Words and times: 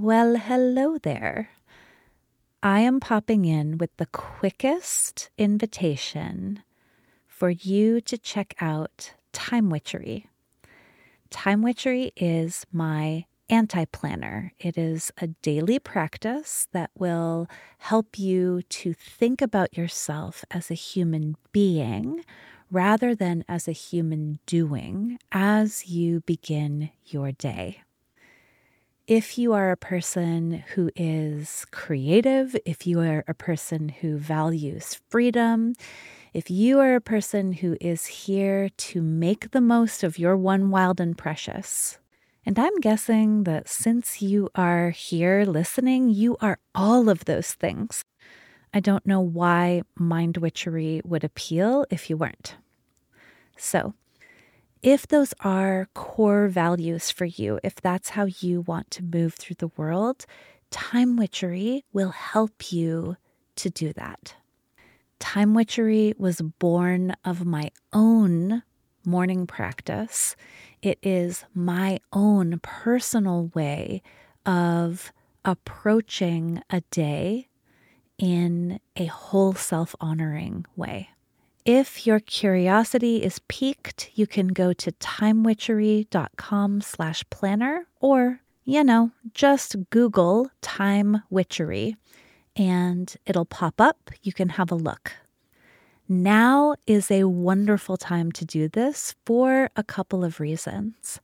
Well, 0.00 0.36
hello 0.36 0.96
there. 0.96 1.50
I 2.62 2.78
am 2.78 3.00
popping 3.00 3.44
in 3.44 3.78
with 3.78 3.90
the 3.96 4.06
quickest 4.06 5.28
invitation 5.36 6.62
for 7.26 7.50
you 7.50 8.00
to 8.02 8.16
check 8.16 8.54
out 8.60 9.14
Time 9.32 9.70
Witchery. 9.70 10.28
Time 11.30 11.62
Witchery 11.62 12.12
is 12.14 12.64
my 12.70 13.24
anti 13.50 13.86
planner. 13.86 14.52
It 14.60 14.78
is 14.78 15.10
a 15.18 15.26
daily 15.42 15.80
practice 15.80 16.68
that 16.70 16.92
will 16.96 17.48
help 17.78 18.20
you 18.20 18.62
to 18.68 18.92
think 18.92 19.42
about 19.42 19.76
yourself 19.76 20.44
as 20.52 20.70
a 20.70 20.74
human 20.74 21.34
being 21.50 22.24
rather 22.70 23.16
than 23.16 23.44
as 23.48 23.66
a 23.66 23.72
human 23.72 24.38
doing 24.46 25.18
as 25.32 25.88
you 25.88 26.20
begin 26.20 26.90
your 27.04 27.32
day. 27.32 27.82
If 29.08 29.38
you 29.38 29.54
are 29.54 29.70
a 29.70 29.76
person 29.78 30.64
who 30.74 30.90
is 30.94 31.64
creative, 31.70 32.54
if 32.66 32.86
you 32.86 33.00
are 33.00 33.24
a 33.26 33.32
person 33.32 33.88
who 33.88 34.18
values 34.18 35.00
freedom, 35.08 35.72
if 36.34 36.50
you 36.50 36.78
are 36.80 36.94
a 36.94 37.00
person 37.00 37.54
who 37.54 37.78
is 37.80 38.04
here 38.04 38.68
to 38.68 39.00
make 39.00 39.52
the 39.52 39.62
most 39.62 40.04
of 40.04 40.18
your 40.18 40.36
one 40.36 40.68
wild 40.68 41.00
and 41.00 41.16
precious, 41.16 41.96
and 42.44 42.58
I'm 42.58 42.78
guessing 42.80 43.44
that 43.44 43.66
since 43.66 44.20
you 44.20 44.50
are 44.54 44.90
here 44.90 45.46
listening, 45.46 46.10
you 46.10 46.36
are 46.42 46.58
all 46.74 47.08
of 47.08 47.24
those 47.24 47.54
things. 47.54 48.04
I 48.74 48.80
don't 48.80 49.06
know 49.06 49.22
why 49.22 49.84
mind 49.98 50.36
witchery 50.36 51.00
would 51.02 51.24
appeal 51.24 51.86
if 51.88 52.10
you 52.10 52.18
weren't. 52.18 52.56
So, 53.56 53.94
if 54.82 55.06
those 55.06 55.34
are 55.40 55.88
core 55.94 56.48
values 56.48 57.10
for 57.10 57.24
you, 57.24 57.58
if 57.62 57.76
that's 57.76 58.10
how 58.10 58.26
you 58.26 58.62
want 58.62 58.90
to 58.92 59.02
move 59.02 59.34
through 59.34 59.56
the 59.58 59.72
world, 59.76 60.26
time 60.70 61.16
witchery 61.16 61.84
will 61.92 62.10
help 62.10 62.72
you 62.72 63.16
to 63.56 63.70
do 63.70 63.92
that. 63.94 64.34
Time 65.18 65.54
witchery 65.54 66.14
was 66.16 66.40
born 66.40 67.14
of 67.24 67.44
my 67.44 67.70
own 67.92 68.62
morning 69.04 69.46
practice 69.46 70.36
it 70.82 70.98
is 71.02 71.44
my 71.54 71.98
own 72.12 72.60
personal 72.62 73.50
way 73.54 74.02
of 74.46 75.12
approaching 75.44 76.62
a 76.70 76.82
day 76.90 77.48
in 78.18 78.80
a 78.96 79.06
whole 79.06 79.54
self 79.54 79.94
honoring 80.00 80.64
way. 80.76 81.10
If 81.68 82.06
your 82.06 82.18
curiosity 82.18 83.22
is 83.22 83.40
piqued, 83.40 84.10
you 84.14 84.26
can 84.26 84.48
go 84.48 84.72
to 84.72 84.90
timewitchery.com 84.90 86.80
slash 86.80 87.24
planner 87.28 87.86
or, 88.00 88.40
you 88.64 88.82
know, 88.82 89.10
just 89.34 89.76
Google 89.90 90.50
time 90.62 91.24
witchery 91.28 91.96
and 92.56 93.14
it'll 93.26 93.44
pop 93.44 93.82
up. 93.82 94.10
You 94.22 94.32
can 94.32 94.48
have 94.48 94.72
a 94.72 94.76
look. 94.76 95.12
Now 96.08 96.74
is 96.86 97.10
a 97.10 97.24
wonderful 97.24 97.98
time 97.98 98.32
to 98.32 98.46
do 98.46 98.70
this 98.70 99.14
for 99.26 99.68
a 99.76 99.84
couple 99.84 100.24
of 100.24 100.40
reasons. 100.40 101.20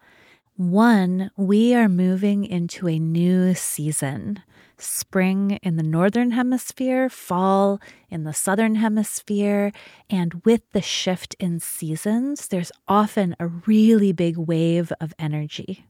One, 0.56 1.30
we 1.38 1.74
are 1.74 1.88
moving 1.88 2.44
into 2.44 2.86
a 2.86 2.98
new 2.98 3.54
season. 3.54 4.42
Spring 4.76 5.52
in 5.62 5.76
the 5.76 5.82
northern 5.82 6.32
hemisphere, 6.32 7.08
fall 7.08 7.80
in 8.10 8.24
the 8.24 8.34
southern 8.34 8.74
hemisphere, 8.74 9.72
and 10.10 10.42
with 10.44 10.62
the 10.72 10.82
shift 10.82 11.34
in 11.38 11.60
seasons, 11.60 12.48
there's 12.48 12.72
often 12.88 13.36
a 13.38 13.46
really 13.46 14.12
big 14.12 14.36
wave 14.36 14.92
of 15.00 15.14
energy. 15.18 15.86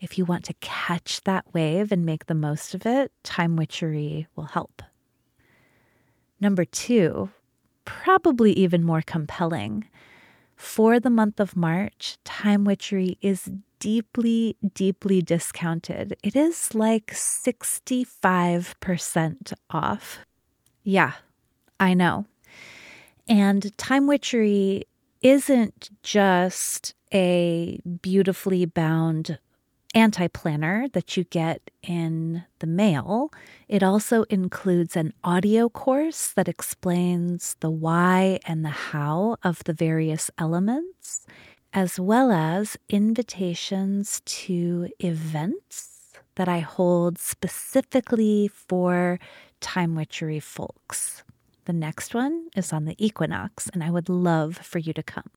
If 0.00 0.16
you 0.16 0.24
want 0.24 0.44
to 0.46 0.54
catch 0.60 1.20
that 1.22 1.52
wave 1.52 1.92
and 1.92 2.06
make 2.06 2.26
the 2.26 2.34
most 2.34 2.74
of 2.74 2.86
it, 2.86 3.12
time 3.22 3.56
witchery 3.56 4.28
will 4.34 4.44
help. 4.44 4.82
Number 6.40 6.64
two, 6.64 7.30
probably 7.84 8.52
even 8.52 8.84
more 8.84 9.02
compelling. 9.02 9.88
For 10.56 11.00
the 11.00 11.10
month 11.10 11.40
of 11.40 11.56
March, 11.56 12.18
Time 12.22 12.64
Witchery 12.64 13.18
is 13.20 13.50
deeply, 13.80 14.56
deeply 14.74 15.22
discounted. 15.22 16.16
It 16.22 16.36
is 16.36 16.74
like 16.74 17.06
65% 17.08 19.52
off. 19.70 20.18
Yeah, 20.84 21.14
I 21.80 21.94
know. 21.94 22.26
And 23.28 23.76
Time 23.76 24.06
Witchery 24.06 24.84
isn't 25.22 25.90
just 26.02 26.94
a 27.12 27.80
beautifully 28.02 28.66
bound 28.66 29.38
anti 29.94 30.28
planner 30.28 30.88
that 30.92 31.16
you 31.16 31.24
get 31.24 31.70
in 31.82 32.44
the 32.60 32.66
mail. 32.66 33.30
It 33.68 33.82
also 33.82 34.22
includes 34.24 34.96
an 34.96 35.12
audio 35.24 35.68
course 35.68 36.28
that 36.28 36.48
explains 36.48 37.56
the 37.60 37.70
why 37.70 38.38
and 38.46 38.64
the 38.64 38.68
how 38.68 39.36
of 39.42 39.64
the 39.64 39.72
various 39.72 40.30
elements, 40.38 41.26
as 41.72 42.00
well 42.00 42.32
as 42.32 42.76
invitations 42.88 44.22
to 44.24 44.88
events 44.98 46.12
that 46.34 46.48
I 46.48 46.60
hold 46.60 47.18
specifically 47.18 48.48
for 48.48 49.18
time 49.60 49.94
witchery 49.94 50.40
folks. 50.40 51.22
The 51.66 51.72
next 51.72 52.14
one 52.14 52.48
is 52.56 52.72
on 52.72 52.84
the 52.86 52.96
equinox, 52.98 53.68
and 53.72 53.84
I 53.84 53.90
would 53.90 54.08
love 54.08 54.56
for 54.56 54.78
you 54.78 54.92
to 54.94 55.02
come. 55.02 55.30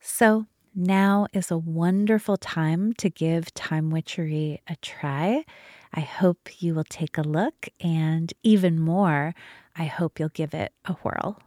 So, 0.00 0.46
now 0.74 1.26
is 1.34 1.50
a 1.50 1.58
wonderful 1.58 2.38
time 2.38 2.94
to 2.94 3.10
give 3.10 3.52
Time 3.52 3.90
Witchery 3.90 4.62
a 4.66 4.76
try. 4.76 5.44
I 5.92 6.00
hope 6.00 6.62
you 6.62 6.74
will 6.74 6.84
take 6.84 7.18
a 7.18 7.22
look, 7.22 7.68
and 7.78 8.32
even 8.42 8.80
more, 8.80 9.34
I 9.76 9.84
hope 9.84 10.18
you'll 10.18 10.30
give 10.30 10.54
it 10.54 10.72
a 10.86 10.94
whirl. 10.94 11.38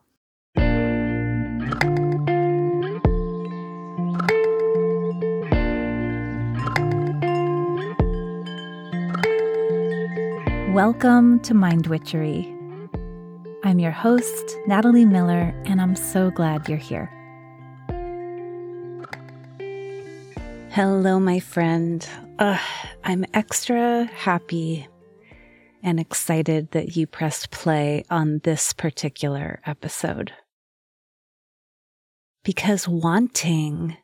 Welcome 10.76 11.40
to 11.44 11.54
Mind 11.54 11.88
Witchery. 11.88 12.54
I'm 13.64 13.80
your 13.80 13.94
host, 13.94 14.58
Natalie 14.68 15.06
Miller, 15.06 15.56
and 15.64 15.80
I'm 15.80 15.96
so 15.96 16.32
glad 16.32 16.68
you're 16.68 16.78
here. 16.78 17.06
Hello, 20.72 21.18
my 21.18 21.40
friend. 21.40 22.06
Uh, 22.40 22.60
I'm 23.06 23.24
extra 23.34 24.04
happy 24.04 24.86
and 25.82 25.98
excited 25.98 26.72
that 26.72 26.98
you 26.98 27.08
pressed 27.08 27.52
play 27.52 28.04
on 28.10 28.42
this 28.44 28.74
particular 28.74 29.62
episode. 29.66 30.34
Because 32.44 32.86
wanting, 32.86 33.96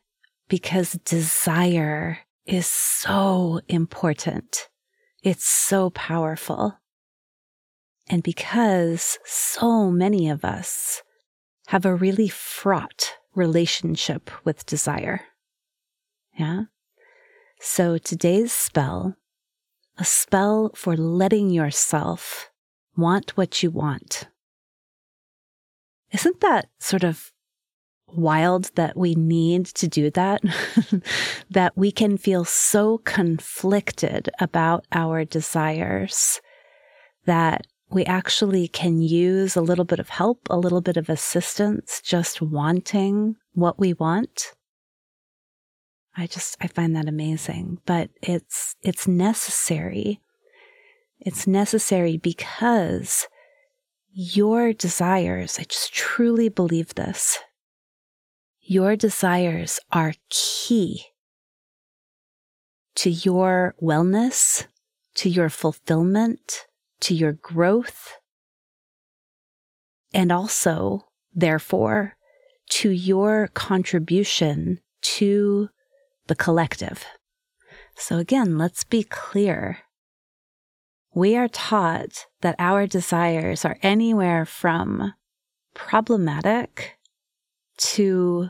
because 0.48 0.94
desire 1.04 2.20
is 2.46 2.66
so 2.66 3.60
important. 3.68 4.70
It's 5.24 5.46
so 5.46 5.90
powerful. 5.92 6.80
And 8.08 8.24
because 8.24 9.20
so 9.24 9.92
many 9.92 10.30
of 10.30 10.44
us 10.44 11.04
have 11.68 11.86
a 11.86 11.96
really 11.96 12.28
fraught 12.28 13.14
relationship 13.36 14.32
with 14.44 14.66
desire. 14.66 15.22
Yeah. 16.38 16.64
So 17.60 17.98
today's 17.98 18.52
spell, 18.52 19.16
a 19.98 20.04
spell 20.04 20.72
for 20.76 20.98
letting 20.98 21.52
yourself 21.52 22.50
want 22.98 23.38
what 23.38 23.62
you 23.62 23.70
want. 23.70 24.28
Isn't 26.12 26.42
that 26.42 26.70
sort 26.80 27.04
of 27.04 27.32
wild 28.16 28.72
that 28.76 28.98
we 28.98 29.16
need 29.16 29.66
to 29.68 29.88
do 29.88 30.10
that? 30.12 30.42
that 31.50 31.78
we 31.78 31.92
can 31.92 32.18
feel 32.18 32.46
so 32.46 33.00
conflicted 33.00 34.30
about 34.40 34.86
our 34.92 35.26
desires 35.26 36.42
that 37.26 37.68
we 37.90 38.06
actually 38.06 38.68
can 38.68 39.02
use 39.02 39.56
a 39.56 39.62
little 39.62 39.86
bit 39.86 40.00
of 40.00 40.10
help, 40.10 40.48
a 40.50 40.58
little 40.58 40.82
bit 40.82 40.98
of 40.98 41.10
assistance, 41.10 42.02
just 42.02 42.42
wanting 42.42 43.36
what 43.54 43.80
we 43.80 43.94
want. 43.94 44.54
I 46.16 46.28
just 46.28 46.58
I 46.62 46.68
find 46.68 46.96
that 46.96 47.08
amazing, 47.08 47.80
but 47.86 48.10
it's 48.22 48.76
it's 48.82 49.08
necessary. 49.08 50.22
It's 51.20 51.48
necessary 51.48 52.18
because 52.18 53.28
your 54.14 54.74
desires, 54.74 55.58
I 55.60 55.64
just 55.64 55.94
truly 55.94 56.50
believe 56.50 56.96
this. 56.96 57.40
Your 58.72 58.96
desires 58.96 59.82
are 59.92 60.14
key 60.30 61.08
to 62.96 63.10
your 63.10 63.76
wellness, 63.82 64.66
to 65.16 65.30
your 65.30 65.50
fulfillment, 65.50 66.68
to 67.02 67.14
your 67.14 67.34
growth, 67.34 68.14
and 70.14 70.32
also, 70.32 71.10
therefore, 71.36 72.16
to 72.70 72.90
your 72.92 73.50
contribution 73.50 74.80
to 75.02 75.68
the 76.28 76.36
collective. 76.36 77.04
So 77.98 78.20
again, 78.20 78.58
let's 78.58 78.86
be 78.86 79.04
clear. 79.04 79.80
we 81.14 81.36
are 81.36 81.50
taught 81.50 82.26
that 82.40 82.56
our 82.58 82.88
desires 82.88 83.66
are 83.66 83.78
anywhere 83.82 84.46
from 84.46 85.14
problematic 85.74 86.98
to 87.78 88.50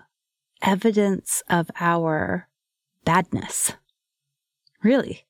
evidence 0.62 1.44
of 1.50 1.70
our 1.80 2.48
badness. 3.06 3.74
Really. 4.84 5.26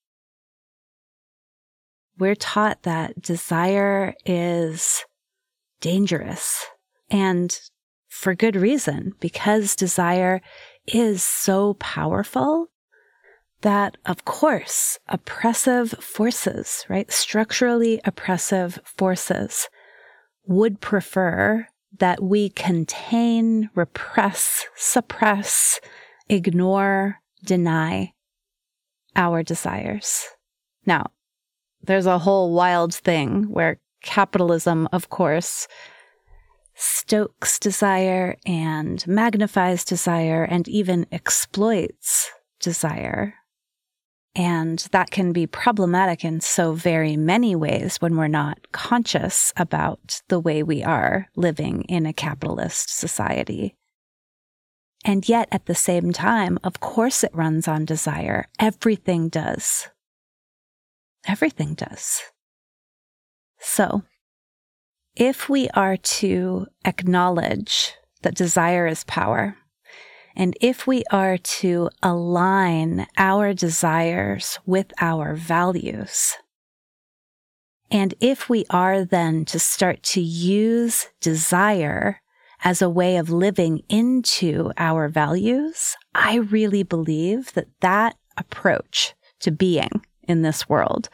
We're 2.17 2.35
taught 2.35 2.83
that 2.83 3.21
desire 3.21 4.13
is 4.25 5.05
dangerous 5.79 6.67
and 7.09 7.59
for 8.07 8.35
good 8.35 8.55
reason, 8.55 9.13
because 9.19 9.75
desire 9.75 10.41
is 10.85 11.23
so 11.23 11.75
powerful 11.75 12.67
that, 13.61 13.95
of 14.05 14.25
course, 14.25 14.99
oppressive 15.07 15.91
forces, 15.91 16.85
right? 16.89 17.11
Structurally 17.11 18.01
oppressive 18.03 18.79
forces 18.83 19.69
would 20.45 20.81
prefer 20.81 21.67
that 21.99 22.23
we 22.23 22.49
contain, 22.49 23.69
repress, 23.75 24.65
suppress, 24.75 25.79
ignore, 26.29 27.19
deny 27.43 28.13
our 29.15 29.43
desires. 29.43 30.25
Now, 30.85 31.07
there's 31.83 32.05
a 32.05 32.19
whole 32.19 32.53
wild 32.53 32.93
thing 32.93 33.51
where 33.51 33.79
capitalism, 34.01 34.87
of 34.91 35.09
course, 35.09 35.67
stokes 36.75 37.59
desire 37.59 38.35
and 38.45 39.05
magnifies 39.07 39.83
desire 39.83 40.43
and 40.43 40.67
even 40.67 41.05
exploits 41.11 42.31
desire. 42.59 43.35
And 44.33 44.79
that 44.91 45.11
can 45.11 45.33
be 45.33 45.45
problematic 45.45 46.23
in 46.23 46.39
so 46.39 46.73
very 46.73 47.17
many 47.17 47.53
ways 47.53 47.97
when 47.97 48.15
we're 48.15 48.27
not 48.27 48.71
conscious 48.71 49.51
about 49.57 50.21
the 50.29 50.39
way 50.39 50.63
we 50.63 50.83
are 50.83 51.27
living 51.35 51.83
in 51.83 52.05
a 52.05 52.13
capitalist 52.13 52.89
society. 52.89 53.75
And 55.03 55.27
yet, 55.27 55.49
at 55.51 55.65
the 55.65 55.75
same 55.75 56.13
time, 56.13 56.59
of 56.63 56.79
course, 56.79 57.23
it 57.23 57.35
runs 57.35 57.67
on 57.67 57.85
desire. 57.85 58.47
Everything 58.59 59.29
does. 59.29 59.89
Everything 61.27 61.73
does. 61.73 62.21
So, 63.59 64.03
if 65.15 65.49
we 65.49 65.69
are 65.69 65.97
to 65.97 66.67
acknowledge 66.85 67.95
that 68.21 68.35
desire 68.35 68.87
is 68.87 69.03
power, 69.03 69.57
and 70.35 70.57
if 70.61 70.87
we 70.87 71.03
are 71.11 71.37
to 71.37 71.89
align 72.01 73.07
our 73.17 73.53
desires 73.53 74.59
with 74.65 74.91
our 74.99 75.35
values, 75.35 76.37
and 77.91 78.13
if 78.21 78.49
we 78.49 78.65
are 78.69 79.03
then 79.03 79.43
to 79.45 79.59
start 79.59 80.01
to 80.03 80.21
use 80.21 81.07
desire 81.19 82.21
as 82.63 82.81
a 82.81 82.89
way 82.89 83.17
of 83.17 83.29
living 83.29 83.81
into 83.89 84.71
our 84.77 85.09
values, 85.09 85.97
I 86.15 86.35
really 86.35 86.83
believe 86.83 87.53
that 87.53 87.67
that 87.81 88.15
approach 88.37 89.13
to 89.41 89.51
being 89.51 90.05
in 90.27 90.41
this 90.41 90.69
world, 90.69 91.09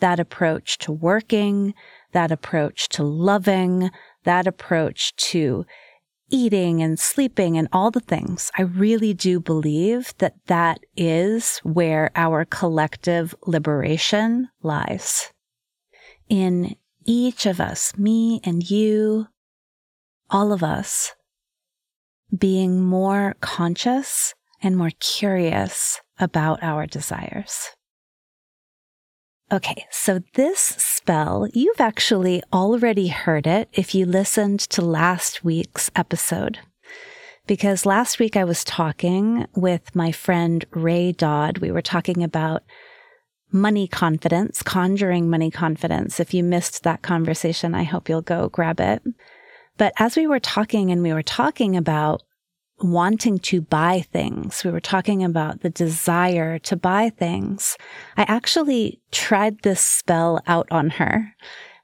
that 0.00 0.18
approach 0.18 0.78
to 0.78 0.92
working, 0.92 1.74
that 2.12 2.32
approach 2.32 2.88
to 2.88 3.04
loving, 3.04 3.90
that 4.24 4.46
approach 4.46 5.14
to 5.16 5.64
eating 6.30 6.82
and 6.82 6.98
sleeping 6.98 7.56
and 7.56 7.68
all 7.72 7.90
the 7.90 8.00
things, 8.00 8.50
I 8.56 8.62
really 8.62 9.14
do 9.14 9.40
believe 9.40 10.14
that 10.18 10.34
that 10.46 10.80
is 10.96 11.58
where 11.58 12.10
our 12.16 12.44
collective 12.44 13.34
liberation 13.46 14.48
lies. 14.62 15.32
In 16.28 16.76
each 17.04 17.46
of 17.46 17.60
us, 17.60 17.96
me 17.96 18.40
and 18.44 18.68
you, 18.68 19.28
all 20.28 20.52
of 20.52 20.62
us, 20.62 21.14
being 22.36 22.80
more 22.80 23.36
conscious 23.40 24.34
and 24.62 24.76
more 24.76 24.90
curious 24.98 26.00
about 26.18 26.62
our 26.62 26.86
desires. 26.86 27.75
Okay, 29.52 29.86
so 29.92 30.22
this 30.34 30.58
spell, 30.58 31.46
you've 31.52 31.80
actually 31.80 32.42
already 32.52 33.06
heard 33.06 33.46
it 33.46 33.68
if 33.72 33.94
you 33.94 34.04
listened 34.04 34.58
to 34.58 34.82
last 34.82 35.44
week's 35.44 35.88
episode. 35.94 36.58
Because 37.46 37.86
last 37.86 38.18
week 38.18 38.36
I 38.36 38.42
was 38.42 38.64
talking 38.64 39.46
with 39.54 39.94
my 39.94 40.10
friend 40.10 40.64
Ray 40.72 41.12
Dodd. 41.12 41.58
We 41.58 41.70
were 41.70 41.80
talking 41.80 42.24
about 42.24 42.64
money 43.52 43.86
confidence, 43.86 44.64
conjuring 44.64 45.30
money 45.30 45.52
confidence. 45.52 46.18
If 46.18 46.34
you 46.34 46.42
missed 46.42 46.82
that 46.82 47.02
conversation, 47.02 47.72
I 47.72 47.84
hope 47.84 48.08
you'll 48.08 48.22
go 48.22 48.48
grab 48.48 48.80
it. 48.80 49.00
But 49.78 49.92
as 50.00 50.16
we 50.16 50.26
were 50.26 50.40
talking 50.40 50.90
and 50.90 51.02
we 51.04 51.12
were 51.12 51.22
talking 51.22 51.76
about 51.76 52.24
wanting 52.80 53.38
to 53.38 53.60
buy 53.60 54.04
things. 54.12 54.62
We 54.64 54.70
were 54.70 54.80
talking 54.80 55.24
about 55.24 55.60
the 55.60 55.70
desire 55.70 56.58
to 56.60 56.76
buy 56.76 57.10
things. 57.10 57.76
I 58.16 58.22
actually 58.28 59.00
tried 59.12 59.62
this 59.62 59.80
spell 59.80 60.40
out 60.46 60.68
on 60.70 60.90
her. 60.90 61.34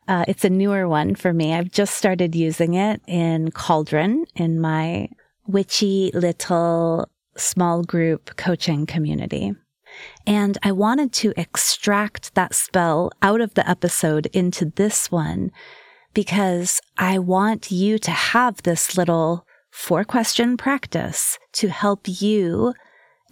Uh, 0.08 0.24
it's 0.28 0.44
a 0.44 0.50
newer 0.50 0.88
one 0.88 1.14
for 1.14 1.32
me. 1.32 1.54
I've 1.54 1.70
just 1.70 1.96
started 1.96 2.34
using 2.34 2.74
it 2.74 3.00
in 3.06 3.50
Cauldron 3.52 4.26
in 4.34 4.60
my 4.60 5.08
witchy 5.46 6.10
little 6.14 7.08
small 7.36 7.82
group 7.82 8.36
coaching 8.36 8.84
community. 8.84 9.54
And 10.26 10.58
I 10.62 10.72
wanted 10.72 11.12
to 11.14 11.32
extract 11.36 12.34
that 12.34 12.54
spell 12.54 13.10
out 13.22 13.40
of 13.40 13.54
the 13.54 13.68
episode 13.68 14.26
into 14.26 14.66
this 14.66 15.10
one 15.10 15.50
because 16.14 16.80
I 16.98 17.18
want 17.18 17.70
you 17.70 17.98
to 17.98 18.10
have 18.10 18.62
this 18.62 18.96
little 18.96 19.46
four 19.72 20.04
question 20.04 20.56
practice 20.56 21.38
to 21.54 21.68
help 21.68 22.02
you 22.04 22.74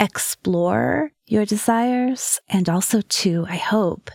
explore 0.00 1.12
your 1.26 1.44
desires 1.44 2.40
and 2.48 2.69
also 2.69 3.02
to, 3.02 3.46
I 3.48 3.56
hope, 3.56 4.10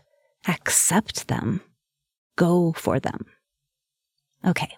accept 0.47 1.27
them, 1.27 1.61
go 2.35 2.73
for 2.73 2.99
them. 2.99 3.25
Okay. 4.43 4.75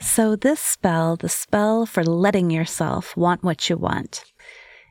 So 0.00 0.36
this 0.36 0.60
spell, 0.60 1.16
the 1.16 1.28
spell 1.28 1.86
for 1.86 2.04
letting 2.04 2.50
yourself 2.50 3.16
want 3.16 3.42
what 3.42 3.70
you 3.70 3.76
want, 3.76 4.24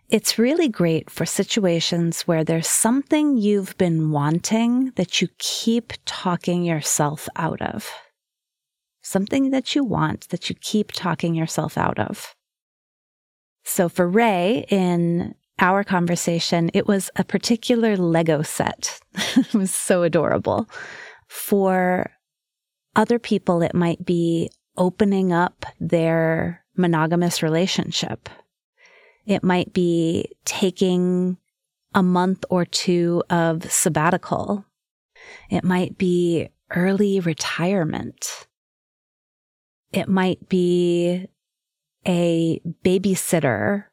it's 0.10 0.40
really 0.40 0.70
great 0.70 1.10
for 1.10 1.26
situations 1.26 2.22
where 2.22 2.44
there's 2.44 2.68
something 2.68 3.38
you've 3.38 3.78
been 3.78 4.12
wanting 4.12 4.92
that 4.96 5.22
you 5.22 5.28
keep 5.38 5.94
talking 6.06 6.64
yourself 6.64 7.28
out 7.36 7.62
of 7.62 7.92
something 9.06 9.52
that 9.52 9.76
you 9.76 9.84
want 9.84 10.28
that 10.30 10.50
you 10.50 10.56
keep 10.60 10.92
talking 10.92 11.36
yourself 11.36 11.78
out 11.78 12.00
of. 12.00 12.36
So 13.64 13.88
for 13.88 14.08
Ray, 14.08 14.66
in 14.70 15.36
our 15.60 15.84
conversation, 15.84 16.72
it 16.74 16.88
was 16.88 17.12
a 17.16 17.24
particular 17.24 17.96
Lego 17.98 18.42
set. 18.42 19.00
it 19.38 19.54
was 19.54 19.74
so 19.74 20.02
adorable. 20.02 20.68
For 21.28 22.12
other 22.96 23.20
people, 23.20 23.62
it 23.62 23.76
might 23.76 24.04
be 24.04 24.50
opening 24.76 25.32
up 25.32 25.66
their 25.80 26.64
monogamous 26.76 27.44
relationship. 27.44 28.28
It 29.28 29.44
might 29.44 29.72
be 29.72 30.32
taking 30.46 31.38
a 31.94 32.02
month 32.02 32.44
or 32.50 32.66
two 32.66 33.24
of 33.30 33.72
sabbatical. 33.72 34.66
It 35.50 35.64
might 35.64 35.98
be 35.98 36.50
early 36.72 37.20
retirement. 37.20 38.48
It 39.96 40.10
might 40.10 40.50
be 40.50 41.28
a 42.06 42.60
babysitter 42.84 43.86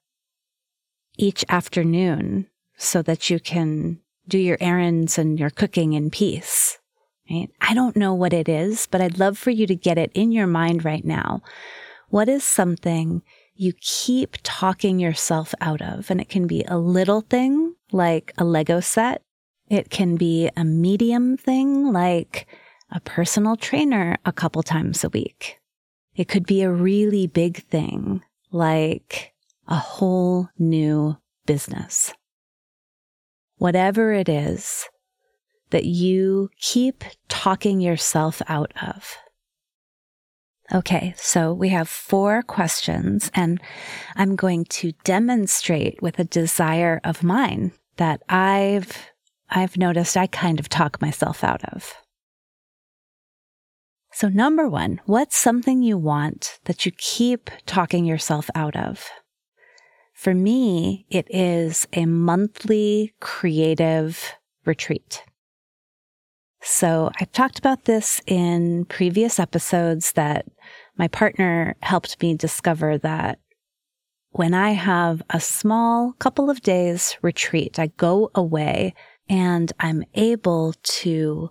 each 1.16 1.44
afternoon 1.48 2.48
so 2.76 3.02
that 3.02 3.30
you 3.30 3.38
can 3.38 4.00
do 4.26 4.36
your 4.36 4.56
errands 4.60 5.16
and 5.16 5.38
your 5.38 5.50
cooking 5.50 5.92
in 5.92 6.10
peace. 6.10 6.78
Right? 7.30 7.48
I 7.60 7.74
don't 7.74 7.96
know 7.96 8.14
what 8.14 8.32
it 8.32 8.48
is, 8.48 8.88
but 8.90 9.00
I'd 9.00 9.20
love 9.20 9.38
for 9.38 9.50
you 9.50 9.66
to 9.68 9.76
get 9.76 9.96
it 9.96 10.10
in 10.12 10.32
your 10.32 10.48
mind 10.48 10.84
right 10.84 11.04
now. 11.04 11.40
What 12.08 12.28
is 12.28 12.42
something 12.42 13.22
you 13.54 13.72
keep 13.80 14.36
talking 14.42 14.98
yourself 14.98 15.54
out 15.60 15.80
of? 15.80 16.10
And 16.10 16.20
it 16.20 16.28
can 16.28 16.48
be 16.48 16.64
a 16.66 16.78
little 16.78 17.20
thing 17.20 17.76
like 17.92 18.32
a 18.36 18.44
Lego 18.44 18.80
set. 18.80 19.22
It 19.70 19.88
can 19.88 20.16
be 20.16 20.50
a 20.56 20.64
medium 20.64 21.36
thing 21.36 21.92
like 21.92 22.48
a 22.90 23.00
personal 23.00 23.56
trainer 23.56 24.18
a 24.26 24.32
couple 24.32 24.62
times 24.62 25.04
a 25.04 25.08
week. 25.08 25.61
It 26.14 26.28
could 26.28 26.46
be 26.46 26.62
a 26.62 26.70
really 26.70 27.26
big 27.26 27.64
thing, 27.64 28.22
like 28.50 29.32
a 29.66 29.76
whole 29.76 30.48
new 30.58 31.16
business. 31.46 32.12
Whatever 33.56 34.12
it 34.12 34.28
is 34.28 34.88
that 35.70 35.84
you 35.84 36.50
keep 36.60 37.04
talking 37.28 37.80
yourself 37.80 38.42
out 38.46 38.72
of. 38.82 39.16
Okay, 40.72 41.14
so 41.16 41.52
we 41.52 41.68
have 41.70 41.88
four 41.88 42.42
questions, 42.42 43.30
and 43.34 43.60
I'm 44.16 44.36
going 44.36 44.64
to 44.66 44.92
demonstrate 45.04 46.00
with 46.00 46.18
a 46.18 46.24
desire 46.24 47.00
of 47.04 47.22
mine 47.22 47.72
that 47.96 48.22
I've 48.28 49.10
I've 49.50 49.76
noticed 49.76 50.16
I 50.16 50.28
kind 50.28 50.58
of 50.58 50.70
talk 50.70 51.02
myself 51.02 51.44
out 51.44 51.62
of. 51.64 51.94
So, 54.14 54.28
number 54.28 54.68
one, 54.68 55.00
what's 55.06 55.36
something 55.36 55.82
you 55.82 55.96
want 55.96 56.58
that 56.64 56.84
you 56.84 56.92
keep 56.98 57.50
talking 57.64 58.04
yourself 58.04 58.50
out 58.54 58.76
of? 58.76 59.08
For 60.12 60.34
me, 60.34 61.06
it 61.10 61.26
is 61.30 61.88
a 61.94 62.06
monthly 62.06 63.14
creative 63.20 64.34
retreat. 64.64 65.24
So 66.60 67.10
I've 67.20 67.32
talked 67.32 67.58
about 67.58 67.86
this 67.86 68.20
in 68.26 68.84
previous 68.84 69.40
episodes 69.40 70.12
that 70.12 70.46
my 70.96 71.08
partner 71.08 71.74
helped 71.82 72.22
me 72.22 72.34
discover 72.34 72.98
that 72.98 73.40
when 74.30 74.54
I 74.54 74.70
have 74.70 75.22
a 75.30 75.40
small 75.40 76.12
couple 76.20 76.48
of 76.48 76.62
days 76.62 77.16
retreat, 77.20 77.78
I 77.78 77.88
go 77.88 78.30
away 78.34 78.94
and 79.28 79.72
I'm 79.80 80.04
able 80.14 80.74
to 80.82 81.50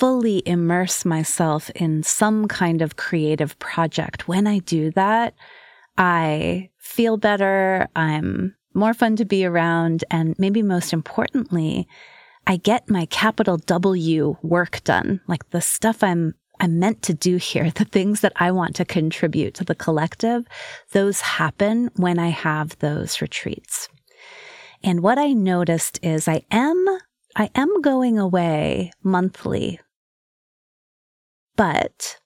fully 0.00 0.42
immerse 0.46 1.04
myself 1.04 1.68
in 1.74 2.02
some 2.02 2.48
kind 2.48 2.80
of 2.80 2.96
creative 2.96 3.58
project. 3.58 4.26
When 4.26 4.46
I 4.46 4.60
do 4.60 4.90
that, 4.92 5.34
I 5.98 6.70
feel 6.78 7.18
better. 7.18 7.86
I'm 7.94 8.56
more 8.72 8.94
fun 8.94 9.16
to 9.16 9.26
be 9.26 9.44
around. 9.44 10.04
And 10.10 10.34
maybe 10.38 10.62
most 10.62 10.94
importantly, 10.94 11.86
I 12.46 12.56
get 12.56 12.88
my 12.88 13.04
capital 13.06 13.58
W 13.58 14.38
work 14.42 14.82
done, 14.84 15.20
like 15.28 15.50
the 15.50 15.60
stuff 15.60 16.02
I'm 16.02 16.34
I'm 16.62 16.78
meant 16.78 17.02
to 17.02 17.14
do 17.14 17.36
here, 17.36 17.70
the 17.70 17.84
things 17.84 18.20
that 18.20 18.32
I 18.36 18.52
want 18.52 18.76
to 18.76 18.84
contribute 18.86 19.54
to 19.54 19.64
the 19.64 19.74
collective, 19.74 20.46
those 20.92 21.20
happen 21.20 21.90
when 21.96 22.18
I 22.18 22.28
have 22.28 22.78
those 22.78 23.20
retreats. 23.20 23.88
And 24.82 25.02
what 25.02 25.18
I 25.18 25.34
noticed 25.34 26.00
is 26.02 26.26
I 26.26 26.42
am 26.50 26.86
I 27.36 27.50
am 27.54 27.80
going 27.82 28.18
away 28.18 28.92
monthly. 29.02 29.78
But 31.60 32.16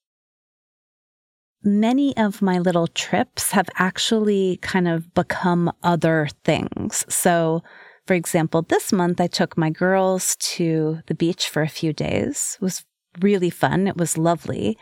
many 1.64 2.16
of 2.16 2.40
my 2.40 2.60
little 2.60 2.86
trips 2.86 3.50
have 3.50 3.68
actually 3.74 4.58
kind 4.62 4.86
of 4.86 5.12
become 5.12 5.72
other 5.82 6.28
things. 6.44 7.04
So, 7.08 7.64
for 8.06 8.14
example, 8.14 8.62
this 8.62 8.92
month 8.92 9.20
I 9.20 9.26
took 9.26 9.58
my 9.58 9.70
girls 9.70 10.36
to 10.54 11.00
the 11.08 11.16
beach 11.16 11.48
for 11.48 11.62
a 11.62 11.68
few 11.68 11.92
days. 11.92 12.58
It 12.60 12.64
was 12.64 12.84
really 13.20 13.50
fun. 13.50 13.88
It 13.88 13.96
was 13.96 14.16
lovely. 14.16 14.78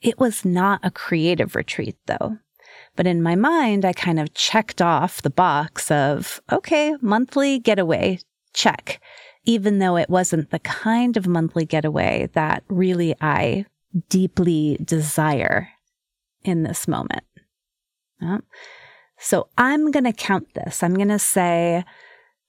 It 0.00 0.18
was 0.18 0.46
not 0.46 0.80
a 0.82 0.90
creative 0.90 1.54
retreat 1.54 1.98
though. 2.06 2.38
But 2.96 3.06
in 3.06 3.22
my 3.22 3.36
mind, 3.36 3.84
I 3.84 3.92
kind 3.92 4.18
of 4.18 4.32
checked 4.32 4.80
off 4.80 5.20
the 5.20 5.28
box 5.28 5.90
of, 5.90 6.40
okay, 6.50 6.94
monthly 7.02 7.58
getaway, 7.58 8.20
check, 8.54 8.98
even 9.44 9.78
though 9.78 9.98
it 9.98 10.08
wasn't 10.08 10.48
the 10.48 10.58
kind 10.60 11.18
of 11.18 11.26
monthly 11.26 11.66
getaway 11.66 12.30
that 12.32 12.64
really 12.70 13.14
I 13.20 13.66
deeply 14.08 14.78
desire 14.84 15.68
in 16.44 16.62
this 16.62 16.86
moment. 16.86 17.24
So 19.18 19.48
I'm 19.58 19.90
going 19.90 20.04
to 20.04 20.12
count 20.12 20.54
this. 20.54 20.82
I'm 20.82 20.94
going 20.94 21.08
to 21.08 21.18
say 21.18 21.84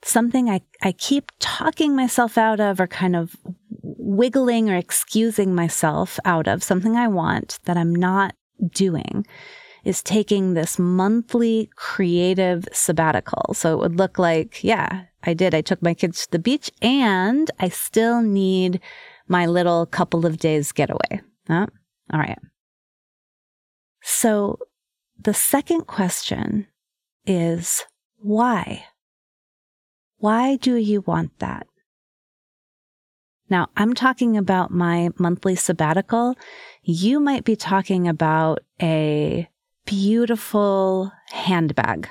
something 0.03 0.49
I, 0.49 0.61
I 0.81 0.91
keep 0.93 1.31
talking 1.39 1.95
myself 1.95 2.37
out 2.37 2.59
of 2.59 2.79
or 2.79 2.87
kind 2.87 3.15
of 3.15 3.35
wiggling 3.83 4.69
or 4.69 4.75
excusing 4.75 5.53
myself 5.53 6.19
out 6.25 6.47
of, 6.47 6.63
something 6.63 6.95
I 6.95 7.07
want 7.07 7.59
that 7.65 7.77
I'm 7.77 7.93
not 7.93 8.35
doing 8.69 9.25
is 9.83 10.03
taking 10.03 10.53
this 10.53 10.77
monthly 10.77 11.69
creative 11.75 12.67
sabbatical. 12.71 13.53
So 13.53 13.73
it 13.73 13.79
would 13.79 13.97
look 13.97 14.19
like, 14.19 14.63
yeah, 14.63 15.05
I 15.23 15.33
did. 15.33 15.53
I 15.55 15.61
took 15.61 15.81
my 15.81 15.93
kids 15.93 16.25
to 16.25 16.31
the 16.31 16.39
beach 16.39 16.71
and 16.81 17.49
I 17.59 17.69
still 17.69 18.21
need 18.21 18.79
my 19.27 19.45
little 19.45 19.85
couple 19.85 20.25
of 20.25 20.37
days 20.37 20.71
getaway. 20.71 21.21
All 21.49 21.67
right. 22.13 22.39
So 24.01 24.59
the 25.19 25.33
second 25.33 25.87
question 25.87 26.67
is 27.25 27.83
why? 28.17 28.85
Why 30.17 30.55
do 30.55 30.75
you 30.75 31.01
want 31.01 31.37
that? 31.39 31.67
Now, 33.49 33.67
I'm 33.75 33.93
talking 33.93 34.37
about 34.37 34.71
my 34.71 35.09
monthly 35.17 35.55
sabbatical. 35.55 36.35
You 36.83 37.19
might 37.19 37.43
be 37.43 37.55
talking 37.55 38.07
about 38.07 38.59
a 38.81 39.49
beautiful 39.85 41.11
handbag. 41.31 42.07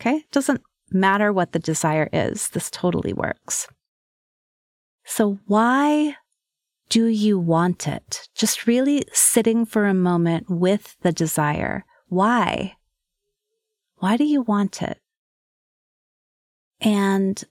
Okay. 0.00 0.24
Doesn't 0.32 0.62
matter 0.90 1.32
what 1.32 1.52
the 1.52 1.58
desire 1.58 2.08
is. 2.12 2.48
This 2.48 2.70
totally 2.70 3.12
works. 3.12 3.68
So 5.04 5.38
why 5.46 6.16
do 6.92 7.06
you 7.06 7.38
want 7.38 7.88
it? 7.88 8.28
Just 8.34 8.66
really 8.66 9.02
sitting 9.14 9.64
for 9.64 9.86
a 9.86 9.94
moment 9.94 10.50
with 10.50 10.94
the 11.00 11.10
desire. 11.10 11.86
Why? 12.08 12.76
Why 13.96 14.18
do 14.18 14.24
you 14.24 14.42
want 14.42 14.82
it? 14.82 14.98
And 16.82 17.42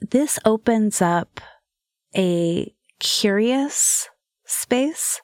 this 0.00 0.38
opens 0.46 1.02
up 1.02 1.42
a 2.16 2.74
curious 2.98 4.08
space 4.46 5.20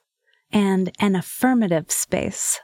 and 0.53 0.93
an 1.01 1.17
affirmative 1.17 1.91
space, 1.91 2.61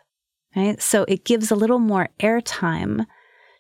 right? 0.55 0.79
So 0.83 1.07
it 1.09 1.25
gives 1.25 1.50
a 1.50 1.57
little 1.57 1.79
more 1.79 2.11
airtime 2.21 3.07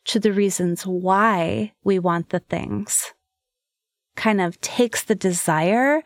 to 0.04 0.20
the 0.20 0.34
reasons 0.34 0.82
why 0.82 1.72
we 1.82 1.98
want 1.98 2.28
the 2.28 2.40
things, 2.40 3.14
kind 4.16 4.38
of 4.38 4.60
takes 4.60 5.02
the 5.02 5.14
desire 5.14 6.02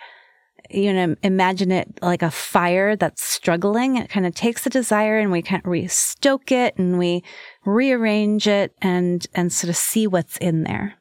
you 0.70 0.92
know, 0.92 1.14
imagine 1.22 1.70
it 1.70 1.88
like 2.02 2.22
a 2.22 2.30
fire 2.30 2.96
that's 2.96 3.22
struggling. 3.22 3.96
It 3.96 4.10
kind 4.10 4.26
of 4.26 4.34
takes 4.34 4.64
the 4.64 4.70
desire 4.70 5.18
and 5.18 5.30
we 5.30 5.42
kind 5.42 5.62
of 5.64 5.70
restoke 5.70 6.50
it 6.50 6.76
and 6.76 6.98
we 6.98 7.22
rearrange 7.64 8.46
it 8.46 8.74
and, 8.80 9.26
and 9.34 9.52
sort 9.52 9.68
of 9.70 9.76
see 9.76 10.06
what's 10.06 10.36
in 10.38 10.64
there. 10.64 10.94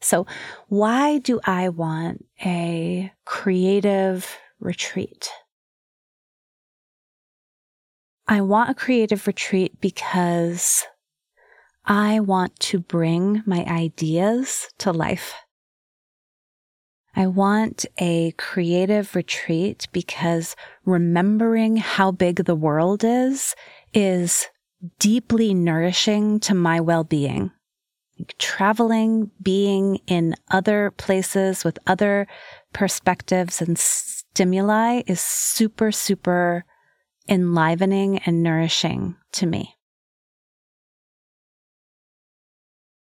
So 0.00 0.26
why 0.68 1.18
do 1.18 1.40
I 1.44 1.68
want 1.68 2.24
a 2.44 3.12
creative 3.24 4.36
retreat? 4.60 5.30
I 8.28 8.40
want 8.40 8.70
a 8.70 8.74
creative 8.74 9.26
retreat 9.26 9.80
because 9.80 10.84
I 11.84 12.18
want 12.20 12.58
to 12.60 12.80
bring 12.80 13.42
my 13.46 13.64
ideas 13.64 14.68
to 14.78 14.90
life. 14.92 15.34
I 17.18 17.26
want 17.26 17.86
a 17.96 18.32
creative 18.32 19.16
retreat 19.16 19.88
because 19.90 20.54
remembering 20.84 21.78
how 21.78 22.10
big 22.10 22.44
the 22.44 22.54
world 22.54 23.04
is 23.04 23.54
is 23.94 24.46
deeply 24.98 25.54
nourishing 25.54 26.40
to 26.40 26.54
my 26.54 26.78
well-being. 26.78 27.52
Traveling, 28.38 29.30
being 29.42 30.00
in 30.06 30.34
other 30.50 30.90
places 30.90 31.64
with 31.64 31.78
other 31.86 32.26
perspectives 32.74 33.62
and 33.62 33.78
stimuli 33.78 35.00
is 35.06 35.18
super, 35.18 35.90
super 35.92 36.66
enlivening 37.26 38.18
and 38.26 38.42
nourishing 38.42 39.16
to 39.32 39.46
me. 39.46 39.74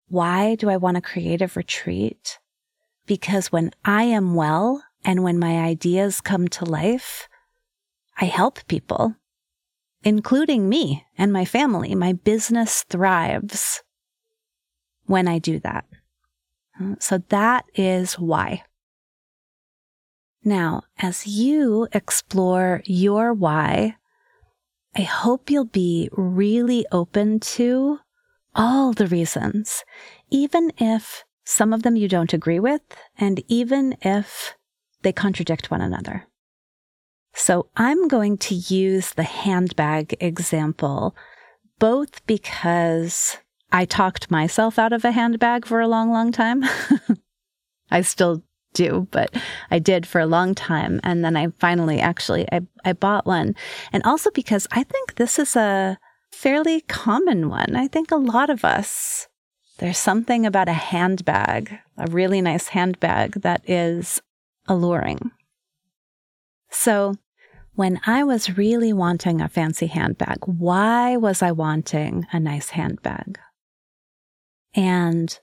Why 0.07 0.55
do 0.55 0.71
I 0.71 0.77
want 0.77 0.99
a 0.99 1.01
creative 1.01 1.57
retreat? 1.57 2.39
Because 3.07 3.53
when 3.53 3.71
I 3.85 4.05
am 4.05 4.35
well 4.35 4.83
and 5.05 5.23
when 5.23 5.39
my 5.39 5.59
ideas 5.59 6.21
come 6.21 6.49
to 6.49 6.65
life, 6.65 7.29
I 8.21 8.27
help 8.27 8.67
people, 8.67 9.15
including 10.03 10.69
me 10.69 11.05
and 11.19 11.33
my 11.33 11.45
family. 11.45 11.95
My 11.95 12.13
business 12.13 12.85
thrives 12.85 13.83
when 15.07 15.29
I 15.29 15.39
do 15.39 15.59
that. 15.61 15.85
Uh, 16.81 16.95
so 16.99 17.19
that 17.29 17.67
is 17.75 18.15
why. 18.15 18.65
Now, 20.43 20.83
as 20.99 21.27
you 21.27 21.89
explore 21.93 22.83
your 22.85 23.33
why, 23.33 23.97
I 24.95 25.03
hope 25.03 25.51
you'll 25.51 25.65
be 25.65 26.09
really 26.13 26.87
open 26.93 27.41
to 27.41 27.99
all 28.55 28.93
the 28.93 29.07
reasons, 29.07 29.85
even 30.31 30.71
if 30.79 31.25
some 31.45 31.73
of 31.73 31.83
them 31.83 31.97
you 31.97 32.09
don't 32.09 32.33
agree 32.33 32.61
with, 32.61 32.83
and 33.19 33.43
even 33.49 33.97
if 34.01 34.55
they 35.03 35.13
contradict 35.13 35.71
one 35.71 35.81
another. 35.81 36.27
So 37.35 37.69
I'm 37.77 38.09
going 38.09 38.39
to 38.39 38.55
use 38.55 39.13
the 39.13 39.25
handbag 39.25 40.17
example, 40.21 41.17
both 41.79 42.25
because 42.27 43.37
I 43.73 43.85
talked 43.85 44.31
myself 44.31 44.79
out 44.79 44.93
of 44.93 45.05
a 45.05 45.11
handbag 45.11 45.67
for 45.67 45.81
a 45.81 45.89
long, 45.89 46.11
long 46.11 46.33
time. 46.33 46.65
I 47.91 48.03
still 48.03 48.43
do, 48.73 49.09
but 49.11 49.35
I 49.71 49.79
did 49.79 50.07
for 50.07 50.21
a 50.21 50.27
long 50.27 50.55
time. 50.55 51.01
And 51.03 51.25
then 51.25 51.37
I 51.37 51.49
finally 51.59 52.01
actually, 52.01 52.47
I, 52.53 52.61
I 52.85 52.93
bought 52.93 53.27
one. 53.27 53.55
And 53.93 54.03
also 54.05 54.31
because 54.31 54.67
I 54.71 54.85
think 54.85 55.17
this 55.17 55.39
is 55.39 55.57
a 55.57 55.99
fairly 56.33 56.83
common 56.83 57.49
one. 57.49 57.75
I 57.75 57.89
think 57.89 58.11
a 58.11 58.17
lot 58.17 58.51
of 58.51 58.65
us 58.65 59.29
There's 59.79 59.99
something 59.99 60.47
about 60.47 60.69
a 60.69 60.73
handbag, 60.73 61.79
a 61.99 62.07
really 62.11 62.41
nice 62.41 62.69
handbag 62.69 63.43
that 63.43 63.69
is 63.69 64.23
alluring. 64.69 65.33
So, 66.71 67.17
when 67.75 68.01
I 68.07 68.23
was 68.23 68.57
really 68.57 68.93
wanting 68.93 69.41
a 69.41 69.49
fancy 69.49 69.87
handbag, 69.87 70.39
why 70.47 71.17
was 71.17 71.43
I 71.43 71.51
wanting 71.51 72.27
a 72.33 72.39
nice 72.39 72.71
handbag? 72.71 73.39
And 74.75 75.39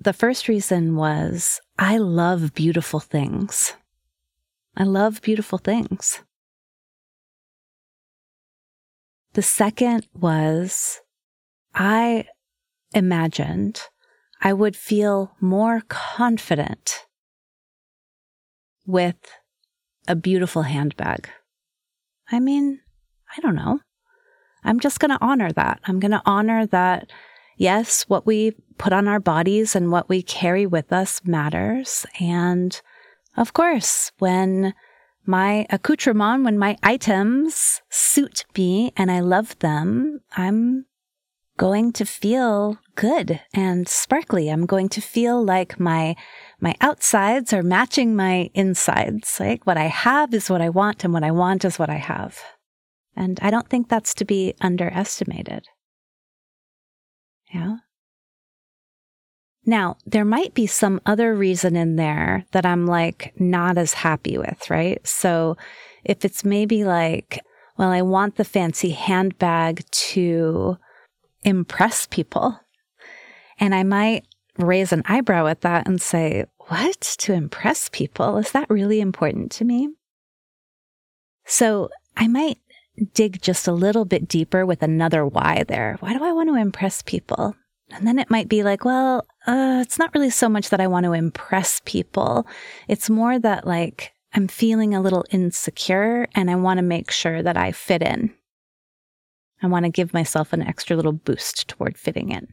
the 0.00 0.14
first 0.14 0.48
reason 0.48 0.96
was 0.96 1.60
I 1.78 1.98
love 1.98 2.54
beautiful 2.54 3.00
things. 3.00 3.74
I 4.74 4.84
love 4.84 5.20
beautiful 5.20 5.58
things. 5.58 6.22
The 9.34 9.42
second 9.42 10.06
was 10.14 11.00
I 11.74 12.24
imagined 12.92 13.82
I 14.42 14.52
would 14.52 14.76
feel 14.76 15.36
more 15.40 15.82
confident 15.88 17.06
with 18.86 19.16
a 20.08 20.16
beautiful 20.16 20.62
handbag. 20.62 21.28
I 22.32 22.40
mean, 22.40 22.80
I 23.36 23.40
don't 23.40 23.54
know. 23.54 23.80
I'm 24.64 24.80
just 24.80 24.98
going 24.98 25.10
to 25.10 25.24
honor 25.24 25.52
that. 25.52 25.80
I'm 25.84 26.00
going 26.00 26.10
to 26.10 26.22
honor 26.24 26.66
that, 26.66 27.10
yes, 27.56 28.04
what 28.08 28.26
we 28.26 28.52
put 28.78 28.92
on 28.92 29.08
our 29.08 29.20
bodies 29.20 29.76
and 29.76 29.90
what 29.90 30.08
we 30.08 30.22
carry 30.22 30.66
with 30.66 30.92
us 30.92 31.20
matters. 31.24 32.06
And 32.18 32.80
of 33.36 33.52
course, 33.52 34.10
when 34.18 34.74
my 35.26 35.66
accoutrement, 35.70 36.44
when 36.44 36.58
my 36.58 36.76
items 36.82 37.82
suit 37.90 38.44
me 38.56 38.92
and 38.96 39.10
I 39.10 39.20
love 39.20 39.58
them, 39.60 40.20
I'm 40.36 40.86
going 41.60 41.92
to 41.92 42.06
feel 42.06 42.78
good 42.94 43.38
and 43.52 43.86
sparkly. 43.86 44.48
I'm 44.48 44.64
going 44.64 44.88
to 44.88 45.00
feel 45.02 45.44
like 45.44 45.78
my 45.78 46.16
my 46.58 46.74
outsides 46.80 47.52
are 47.52 47.62
matching 47.62 48.16
my 48.16 48.48
insides. 48.54 49.38
Like 49.38 49.66
what 49.66 49.76
I 49.76 49.88
have 49.88 50.32
is 50.32 50.48
what 50.48 50.62
I 50.62 50.70
want 50.70 51.04
and 51.04 51.12
what 51.12 51.22
I 51.22 51.30
want 51.30 51.66
is 51.66 51.78
what 51.78 51.90
I 51.90 51.98
have. 51.98 52.38
And 53.14 53.38
I 53.42 53.50
don't 53.50 53.68
think 53.68 53.90
that's 53.90 54.14
to 54.14 54.24
be 54.24 54.54
underestimated. 54.62 55.66
Yeah. 57.52 57.76
Now, 59.66 59.98
there 60.06 60.24
might 60.24 60.54
be 60.54 60.66
some 60.66 60.98
other 61.04 61.34
reason 61.34 61.76
in 61.76 61.96
there 61.96 62.46
that 62.52 62.64
I'm 62.64 62.86
like 62.86 63.34
not 63.38 63.76
as 63.76 63.92
happy 63.92 64.38
with, 64.38 64.70
right? 64.70 65.06
So 65.06 65.58
if 66.04 66.24
it's 66.24 66.42
maybe 66.42 66.84
like, 66.84 67.44
well, 67.76 67.90
I 67.90 68.00
want 68.00 68.36
the 68.36 68.44
fancy 68.44 68.92
handbag 68.92 69.84
to 69.90 70.78
impress 71.42 72.06
people. 72.06 72.58
And 73.58 73.74
I 73.74 73.82
might 73.82 74.26
raise 74.58 74.92
an 74.92 75.02
eyebrow 75.06 75.46
at 75.46 75.62
that 75.62 75.86
and 75.86 76.00
say, 76.00 76.44
What? 76.68 77.00
To 77.00 77.32
impress 77.32 77.88
people? 77.88 78.38
Is 78.38 78.52
that 78.52 78.70
really 78.70 79.00
important 79.00 79.50
to 79.52 79.64
me? 79.64 79.90
So 81.44 81.88
I 82.16 82.28
might 82.28 82.58
dig 83.14 83.40
just 83.40 83.66
a 83.66 83.72
little 83.72 84.04
bit 84.04 84.28
deeper 84.28 84.66
with 84.66 84.82
another 84.82 85.26
why 85.26 85.64
there. 85.66 85.96
Why 86.00 86.12
do 86.12 86.24
I 86.24 86.32
want 86.32 86.48
to 86.48 86.56
impress 86.56 87.02
people? 87.02 87.56
And 87.90 88.06
then 88.06 88.18
it 88.18 88.30
might 88.30 88.48
be 88.48 88.62
like, 88.62 88.84
well, 88.84 89.26
uh, 89.46 89.80
it's 89.82 89.98
not 89.98 90.14
really 90.14 90.30
so 90.30 90.48
much 90.48 90.70
that 90.70 90.80
I 90.80 90.86
want 90.86 91.04
to 91.04 91.12
impress 91.12 91.80
people. 91.84 92.46
It's 92.88 93.10
more 93.10 93.38
that 93.38 93.66
like 93.66 94.12
I'm 94.32 94.46
feeling 94.46 94.94
a 94.94 95.00
little 95.00 95.24
insecure 95.30 96.28
and 96.34 96.50
I 96.50 96.54
want 96.54 96.78
to 96.78 96.82
make 96.82 97.10
sure 97.10 97.42
that 97.42 97.56
I 97.56 97.72
fit 97.72 98.02
in. 98.02 98.32
I 99.62 99.66
want 99.66 99.84
to 99.84 99.90
give 99.90 100.14
myself 100.14 100.52
an 100.52 100.62
extra 100.62 100.96
little 100.96 101.12
boost 101.12 101.68
toward 101.68 101.98
fitting 101.98 102.30
in. 102.30 102.48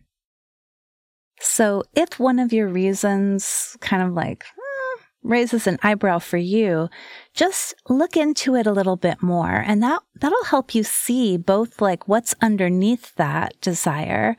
So 1.39 1.83
if 1.93 2.19
one 2.19 2.39
of 2.39 2.51
your 2.51 2.67
reasons 2.67 3.77
kind 3.79 4.01
of 4.01 4.13
like 4.13 4.45
hmm, 4.57 5.01
raises 5.21 5.67
an 5.67 5.77
eyebrow 5.83 6.19
for 6.19 6.37
you, 6.37 6.89
just 7.33 7.75
look 7.89 8.17
into 8.17 8.55
it 8.55 8.65
a 8.65 8.71
little 8.71 8.95
bit 8.95 9.21
more 9.21 9.63
and 9.65 9.83
that 9.83 10.01
that'll 10.15 10.43
help 10.45 10.73
you 10.73 10.83
see 10.83 11.37
both 11.37 11.79
like 11.79 12.07
what's 12.07 12.33
underneath 12.41 13.13
that 13.15 13.59
desire 13.61 14.35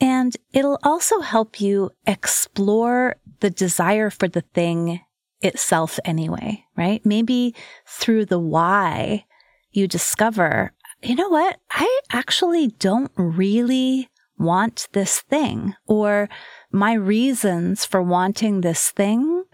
and 0.00 0.36
it'll 0.52 0.78
also 0.82 1.20
help 1.20 1.60
you 1.60 1.90
explore 2.06 3.16
the 3.40 3.50
desire 3.50 4.10
for 4.10 4.28
the 4.28 4.42
thing 4.42 5.00
itself 5.40 5.98
anyway, 6.04 6.64
right? 6.76 7.04
Maybe 7.04 7.54
through 7.86 8.26
the 8.26 8.38
why 8.38 9.24
you 9.72 9.86
discover 9.86 10.72
you 11.02 11.14
know 11.14 11.28
what? 11.28 11.58
I 11.70 12.00
actually 12.10 12.68
don't 12.68 13.12
really 13.16 14.08
want 14.38 14.88
this 14.92 15.20
thing 15.22 15.74
or 15.86 16.28
my 16.70 16.92
reasons 16.92 17.84
for 17.84 18.02
wanting 18.02 18.60
this 18.60 18.90
thing 18.90 19.44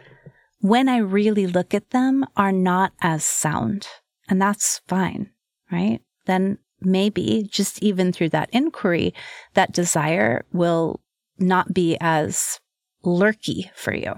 when 0.61 0.89
I 0.89 0.99
really 0.99 1.47
look 1.47 1.75
at 1.75 1.91
them 1.91 2.25
are 2.37 2.53
not 2.53 2.93
as 3.01 3.25
sound. 3.25 3.87
And 4.29 4.41
that's 4.41 4.81
fine, 4.89 5.31
right? 5.71 6.01
Then 6.27 6.59
maybe 6.81 7.47
just 7.51 7.83
even 7.83 8.13
through 8.13 8.31
that 8.31 8.51
inquiry, 8.53 9.13
that 9.55 9.73
desire 9.73 10.45
will 10.53 11.01
not 11.39 11.75
be 11.75 11.97
as 12.01 12.61
lurky 13.03 13.71
for 13.75 13.95
you. 13.95 14.15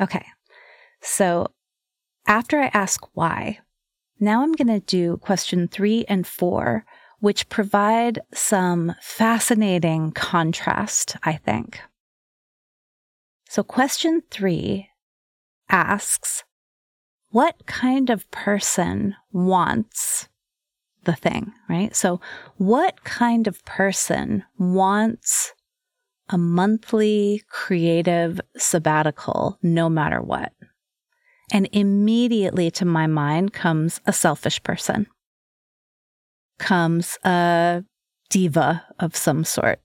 Okay. 0.00 0.26
So 1.00 1.52
after 2.26 2.60
I 2.60 2.70
ask 2.72 3.00
why, 3.14 3.60
now 4.18 4.42
I'm 4.42 4.52
going 4.52 4.68
to 4.68 4.80
do 4.80 5.18
question 5.18 5.68
three 5.68 6.04
and 6.08 6.26
four, 6.26 6.84
which 7.20 7.48
provide 7.48 8.20
some 8.32 8.94
fascinating 9.00 10.12
contrast, 10.12 11.16
I 11.22 11.34
think. 11.34 11.80
So 13.48 13.62
question 13.62 14.22
three 14.30 14.88
asks, 15.68 16.44
what 17.30 17.66
kind 17.66 18.10
of 18.10 18.30
person 18.30 19.14
wants 19.32 20.28
the 21.04 21.14
thing, 21.14 21.52
right? 21.68 21.94
So 21.94 22.20
what 22.56 23.04
kind 23.04 23.46
of 23.46 23.64
person 23.64 24.44
wants 24.58 25.52
a 26.28 26.38
monthly 26.38 27.42
creative 27.48 28.40
sabbatical 28.56 29.58
no 29.62 29.88
matter 29.88 30.20
what? 30.20 30.52
And 31.52 31.68
immediately 31.72 32.70
to 32.72 32.84
my 32.84 33.06
mind 33.06 33.52
comes 33.52 34.00
a 34.04 34.12
selfish 34.12 34.62
person, 34.62 35.06
comes 36.58 37.18
a 37.24 37.84
diva 38.30 38.84
of 38.98 39.14
some 39.14 39.44
sort. 39.44 39.80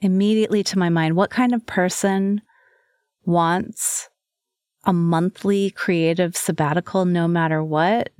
Immediately 0.00 0.62
to 0.64 0.78
my 0.78 0.88
mind, 0.88 1.16
what 1.16 1.30
kind 1.30 1.52
of 1.52 1.66
person 1.66 2.42
wants 3.24 4.08
a 4.84 4.92
monthly 4.92 5.70
creative 5.70 6.36
sabbatical 6.36 7.04
no 7.04 7.26
matter 7.26 7.64
what? 7.64 8.10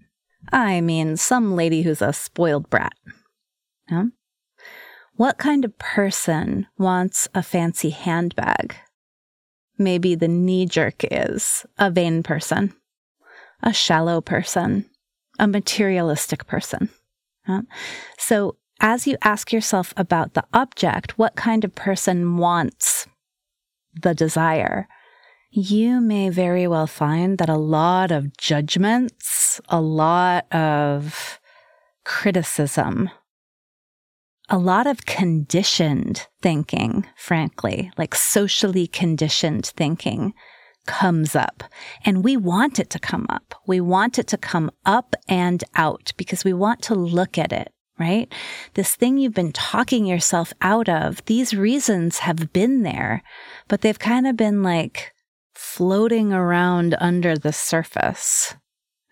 I 0.52 0.80
mean, 0.80 1.16
some 1.16 1.54
lady 1.54 1.82
who's 1.82 2.02
a 2.02 2.12
spoiled 2.12 2.68
brat. 2.68 2.94
Yeah? 3.90 4.06
What 5.14 5.38
kind 5.38 5.64
of 5.64 5.78
person 5.78 6.66
wants 6.78 7.28
a 7.34 7.42
fancy 7.42 7.90
handbag? 7.90 8.76
Maybe 9.78 10.14
the 10.14 10.28
knee 10.28 10.66
jerk 10.66 11.04
is 11.10 11.66
a 11.78 11.90
vain 11.90 12.22
person, 12.22 12.74
a 13.62 13.72
shallow 13.72 14.20
person, 14.20 14.88
a 15.38 15.46
materialistic 15.46 16.46
person. 16.46 16.88
So, 18.18 18.56
as 18.80 19.06
you 19.06 19.16
ask 19.22 19.52
yourself 19.52 19.92
about 19.96 20.34
the 20.34 20.44
object, 20.52 21.18
what 21.18 21.34
kind 21.34 21.64
of 21.64 21.74
person 21.74 22.36
wants 22.36 23.08
the 24.00 24.14
desire? 24.14 24.86
You 25.50 26.00
may 26.00 26.28
very 26.28 26.68
well 26.68 26.86
find 26.86 27.38
that 27.38 27.48
a 27.48 27.56
lot 27.56 28.12
of 28.12 28.36
judgments, 28.36 29.60
a 29.68 29.80
lot 29.80 30.46
of 30.52 31.40
criticism 32.04 33.10
a 34.48 34.58
lot 34.58 34.86
of 34.86 35.04
conditioned 35.04 36.26
thinking, 36.40 37.06
frankly, 37.16 37.90
like 37.98 38.14
socially 38.14 38.86
conditioned 38.86 39.66
thinking 39.66 40.32
comes 40.86 41.36
up 41.36 41.64
and 42.04 42.24
we 42.24 42.36
want 42.36 42.78
it 42.78 42.88
to 42.90 42.98
come 42.98 43.26
up. 43.28 43.54
We 43.66 43.80
want 43.80 44.18
it 44.18 44.26
to 44.28 44.38
come 44.38 44.70
up 44.86 45.14
and 45.28 45.62
out 45.74 46.12
because 46.16 46.44
we 46.44 46.54
want 46.54 46.80
to 46.84 46.94
look 46.94 47.36
at 47.36 47.52
it, 47.52 47.70
right? 47.98 48.32
This 48.72 48.96
thing 48.96 49.18
you've 49.18 49.34
been 49.34 49.52
talking 49.52 50.06
yourself 50.06 50.54
out 50.62 50.88
of, 50.88 51.22
these 51.26 51.54
reasons 51.54 52.20
have 52.20 52.52
been 52.52 52.84
there, 52.84 53.22
but 53.68 53.82
they've 53.82 53.98
kind 53.98 54.26
of 54.26 54.36
been 54.36 54.62
like 54.62 55.12
floating 55.54 56.32
around 56.32 56.96
under 56.98 57.36
the 57.36 57.52
surface. 57.52 58.56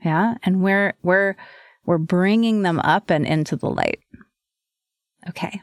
Yeah. 0.03 0.37
And 0.45 0.63
we're, 0.63 0.95
we're, 1.03 1.37
we're 1.85 1.99
bringing 1.99 2.63
them 2.63 2.81
up 2.81 3.11
and 3.11 3.27
into 3.27 3.55
the 3.55 3.69
light. 3.69 4.01
Okay. 5.29 5.63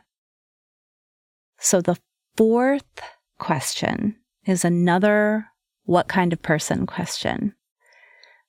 So 1.59 1.81
the 1.81 1.97
fourth 2.35 3.01
question 3.37 4.17
is 4.45 4.65
another 4.65 5.47
what 5.85 6.07
kind 6.07 6.33
of 6.33 6.41
person 6.41 6.85
question. 6.85 7.53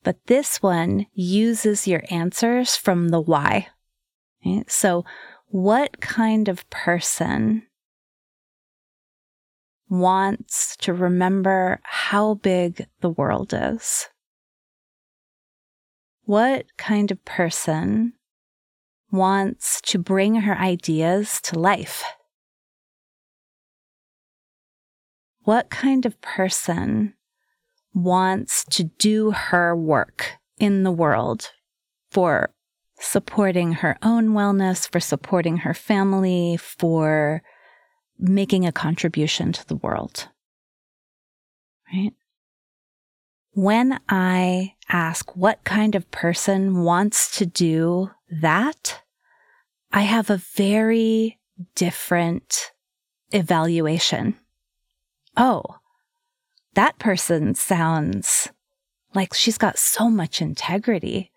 But 0.02 0.18
this 0.26 0.62
one 0.62 1.06
uses 1.14 1.88
your 1.88 2.02
answers 2.10 2.76
from 2.76 3.08
the 3.08 3.20
why. 3.20 3.68
So, 4.68 5.04
what 5.46 6.00
kind 6.00 6.48
of 6.48 6.68
person 6.68 7.62
wants 9.88 10.76
to 10.78 10.92
remember 10.92 11.80
how 11.84 12.34
big 12.34 12.86
the 13.00 13.08
world 13.08 13.54
is? 13.56 14.08
What 16.24 16.66
kind 16.76 17.10
of 17.10 17.24
person 17.24 18.12
wants 19.10 19.80
to 19.82 19.98
bring 19.98 20.36
her 20.36 20.56
ideas 20.56 21.40
to 21.42 21.58
life? 21.58 22.04
What 25.44 25.70
kind 25.70 26.06
of 26.06 26.20
person 26.20 27.14
wants 27.92 28.64
to 28.64 28.84
do 28.84 29.30
her 29.30 29.76
work 29.76 30.38
in 30.58 30.82
the 30.82 30.90
world 30.90 31.50
for 32.10 32.50
supporting 32.98 33.72
her 33.74 33.98
own 34.02 34.30
wellness, 34.30 34.90
for 34.90 35.00
supporting 35.00 35.58
her 35.58 35.74
family, 35.74 36.56
for 36.56 37.42
making 38.18 38.66
a 38.66 38.72
contribution 38.72 39.52
to 39.52 39.66
the 39.66 39.76
world? 39.76 40.28
Right? 41.92 42.12
When 43.52 44.00
I 44.08 44.73
ask 44.88 45.34
what 45.36 45.64
kind 45.64 45.94
of 45.94 46.10
person 46.10 46.82
wants 46.82 47.36
to 47.38 47.46
do 47.46 48.10
that, 48.30 49.02
I 49.92 50.02
have 50.02 50.30
a 50.30 50.42
very 50.56 51.38
different 51.74 52.72
evaluation. 53.30 54.36
Oh, 55.36 55.62
that 56.74 56.98
person 56.98 57.54
sounds 57.54 58.48
like 59.14 59.32
she's 59.34 59.58
got 59.58 59.78
so 59.78 60.10
much 60.10 60.42
integrity. 60.42 61.30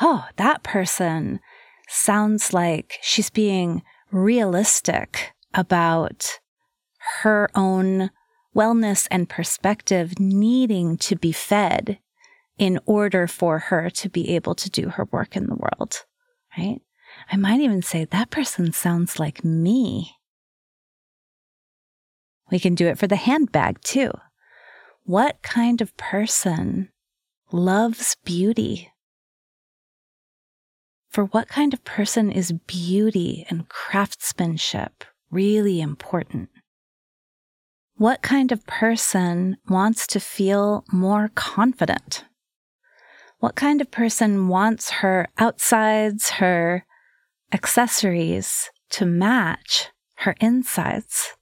Oh, 0.00 0.26
that 0.36 0.62
person 0.62 1.40
sounds 1.88 2.52
like 2.52 2.98
she's 3.02 3.30
being 3.30 3.82
realistic 4.10 5.32
about 5.54 6.38
her 7.22 7.48
own 7.54 8.10
wellness 8.54 9.08
and 9.10 9.28
perspective 9.28 10.18
needing 10.18 10.96
to 10.98 11.16
be 11.16 11.32
fed 11.32 11.98
in 12.62 12.78
order 12.86 13.26
for 13.26 13.58
her 13.58 13.90
to 13.90 14.08
be 14.08 14.36
able 14.36 14.54
to 14.54 14.70
do 14.70 14.88
her 14.88 15.08
work 15.10 15.34
in 15.34 15.48
the 15.48 15.56
world, 15.56 16.04
right? 16.56 16.80
I 17.28 17.36
might 17.36 17.58
even 17.58 17.82
say 17.82 18.04
that 18.04 18.30
person 18.30 18.72
sounds 18.72 19.18
like 19.18 19.42
me. 19.42 20.12
We 22.52 22.60
can 22.60 22.76
do 22.76 22.86
it 22.86 22.98
for 22.98 23.08
the 23.08 23.16
handbag 23.16 23.80
too. 23.80 24.12
What 25.02 25.42
kind 25.42 25.80
of 25.80 25.96
person 25.96 26.90
loves 27.50 28.16
beauty? 28.24 28.92
For 31.08 31.24
what 31.24 31.48
kind 31.48 31.74
of 31.74 31.82
person 31.82 32.30
is 32.30 32.52
beauty 32.52 33.44
and 33.50 33.68
craftsmanship 33.68 35.02
really 35.32 35.80
important? 35.80 36.48
What 37.96 38.22
kind 38.22 38.52
of 38.52 38.64
person 38.68 39.56
wants 39.68 40.06
to 40.06 40.20
feel 40.20 40.84
more 40.92 41.28
confident? 41.34 42.24
What 43.42 43.56
kind 43.56 43.80
of 43.80 43.90
person 43.90 44.46
wants 44.46 44.88
her 45.02 45.26
outsides, 45.36 46.30
her 46.30 46.86
accessories 47.52 48.70
to 48.90 49.04
match 49.04 49.88
her 50.18 50.36
insides? 50.40 51.32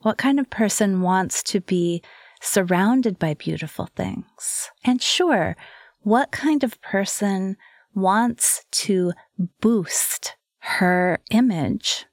What 0.00 0.18
kind 0.18 0.38
of 0.38 0.50
person 0.50 1.00
wants 1.00 1.42
to 1.44 1.62
be 1.62 2.02
surrounded 2.42 3.18
by 3.18 3.32
beautiful 3.32 3.88
things? 3.96 4.68
And 4.84 5.00
sure, 5.00 5.56
what 6.00 6.30
kind 6.30 6.62
of 6.62 6.78
person 6.82 7.56
wants 7.94 8.66
to 8.82 9.14
boost 9.62 10.36
her 10.58 11.20
image? 11.30 12.04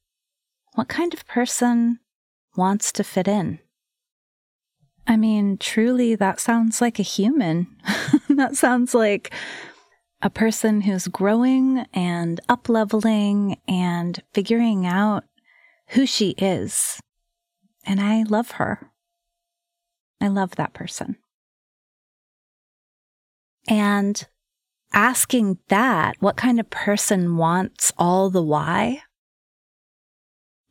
What 0.75 0.87
kind 0.87 1.13
of 1.13 1.27
person 1.27 1.99
wants 2.55 2.93
to 2.93 3.03
fit 3.03 3.27
in. 3.27 3.59
I 5.05 5.17
mean, 5.17 5.57
truly, 5.57 6.15
that 6.15 6.39
sounds 6.39 6.79
like 6.79 6.97
a 6.97 7.03
human. 7.03 7.67
that 8.41 8.55
sounds 8.57 8.93
like 8.95 9.31
a 10.21 10.29
person 10.29 10.81
who's 10.81 11.07
growing 11.07 11.85
and 11.93 12.39
up 12.49 12.69
leveling 12.69 13.59
and 13.67 14.21
figuring 14.33 14.85
out 14.85 15.23
who 15.89 16.05
she 16.05 16.31
is. 16.31 16.99
And 17.85 17.99
I 17.99 18.23
love 18.23 18.51
her. 18.51 18.91
I 20.19 20.27
love 20.27 20.55
that 20.55 20.73
person. 20.73 21.17
And 23.67 24.27
asking 24.93 25.59
that, 25.69 26.15
what 26.19 26.35
kind 26.35 26.59
of 26.59 26.69
person 26.69 27.37
wants 27.37 27.93
all 27.97 28.29
the 28.29 28.43
why, 28.43 29.03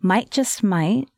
might 0.01 0.31
just 0.31 0.63
might 0.63 1.09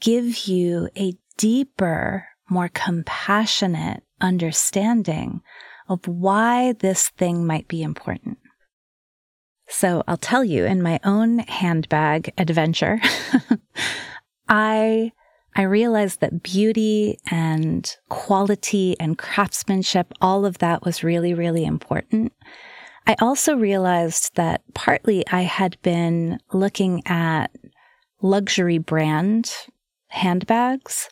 give 0.00 0.46
you 0.46 0.88
a 0.96 1.14
deeper, 1.38 2.26
more 2.48 2.68
compassionate 2.68 4.02
understanding 4.20 5.40
of 5.88 6.06
why 6.06 6.72
this 6.72 7.10
thing 7.10 7.46
might 7.46 7.68
be 7.68 7.82
important. 7.82 8.38
So 9.68 10.02
I'll 10.06 10.16
tell 10.16 10.44
you 10.44 10.64
in 10.64 10.82
my 10.82 11.00
own 11.04 11.40
handbag 11.40 12.32
adventure, 12.36 13.00
I 14.48 15.12
I 15.54 15.62
realized 15.62 16.20
that 16.20 16.42
beauty 16.42 17.18
and 17.30 17.94
quality 18.08 18.96
and 18.98 19.18
craftsmanship, 19.18 20.12
all 20.20 20.46
of 20.46 20.58
that 20.58 20.84
was 20.84 21.04
really, 21.04 21.34
really 21.34 21.64
important. 21.64 22.32
I 23.06 23.16
also 23.20 23.56
realized 23.56 24.36
that 24.36 24.62
partly 24.74 25.26
I 25.30 25.42
had 25.42 25.76
been 25.82 26.38
looking 26.52 27.02
at 27.06 27.50
luxury 28.22 28.78
brand 28.78 29.52
handbags. 30.08 31.10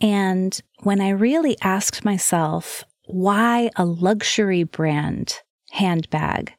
And 0.00 0.58
when 0.80 1.00
I 1.00 1.10
really 1.10 1.56
asked 1.60 2.04
myself, 2.04 2.84
why 3.08 3.70
a 3.76 3.84
luxury 3.84 4.62
brand 4.62 5.40
handbag? 5.70 6.52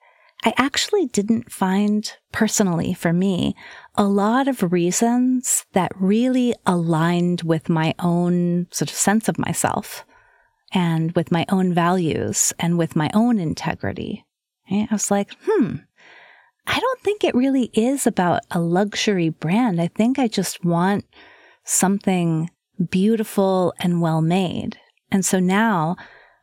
I 0.43 0.53
actually 0.57 1.07
didn't 1.07 1.51
find 1.51 2.12
personally 2.31 2.93
for 2.93 3.12
me 3.12 3.55
a 3.95 4.05
lot 4.05 4.47
of 4.47 4.71
reasons 4.71 5.65
that 5.73 5.91
really 5.95 6.55
aligned 6.65 7.41
with 7.41 7.67
my 7.67 7.93
own 7.99 8.67
sort 8.71 8.89
of 8.89 8.95
sense 8.95 9.27
of 9.27 9.38
myself 9.38 10.05
and 10.73 11.12
with 11.13 11.31
my 11.31 11.45
own 11.49 11.73
values 11.73 12.53
and 12.57 12.77
with 12.77 12.95
my 12.95 13.09
own 13.13 13.39
integrity. 13.39 14.25
I 14.71 14.88
was 14.91 15.12
like, 15.12 15.31
hmm, 15.45 15.77
I 16.67 16.79
don't 16.79 17.01
think 17.01 17.23
it 17.23 17.35
really 17.35 17.71
is 17.73 18.05
about 18.05 18.41
a 18.51 18.59
luxury 18.59 19.29
brand. 19.29 19.81
I 19.81 19.88
think 19.88 20.19
I 20.19 20.27
just 20.27 20.63
want 20.63 21.05
something 21.63 22.49
beautiful 22.89 23.73
and 23.79 24.01
well 24.01 24.21
made. 24.21 24.77
And 25.12 25.25
so 25.25 25.39
now 25.39 25.97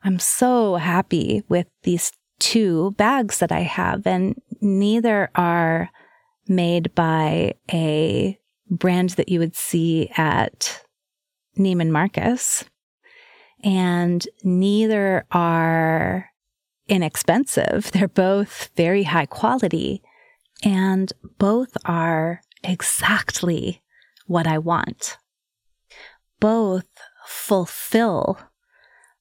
I'm 0.06 0.20
so 0.20 0.76
happy 0.76 1.42
with 1.48 1.66
these 1.82 2.12
two 2.38 2.92
bags 2.92 3.40
that 3.40 3.50
I 3.50 3.62
have, 3.62 4.06
and 4.06 4.40
neither 4.60 5.30
are 5.34 5.90
made 6.46 6.94
by 6.94 7.54
a 7.72 8.38
brand 8.70 9.10
that 9.10 9.28
you 9.28 9.40
would 9.40 9.56
see 9.56 10.08
at 10.16 10.80
Neiman 11.58 11.90
Marcus, 11.90 12.64
and 13.64 14.24
neither 14.44 15.26
are 15.32 16.30
inexpensive. 16.86 17.90
They're 17.92 18.06
both 18.06 18.70
very 18.76 19.02
high 19.02 19.26
quality, 19.26 20.04
and 20.62 21.12
both 21.36 21.76
are 21.84 22.42
exactly 22.62 23.82
what 24.28 24.46
I 24.46 24.58
want. 24.58 25.16
Both 26.38 26.86
fulfill 27.26 28.38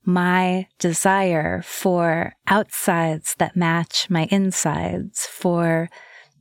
my 0.06 0.68
desire 0.80 1.62
for 1.63 2.34
outsides 2.48 3.36
that 3.38 3.56
match 3.56 4.10
my 4.10 4.28
insides, 4.32 5.26
for 5.26 5.89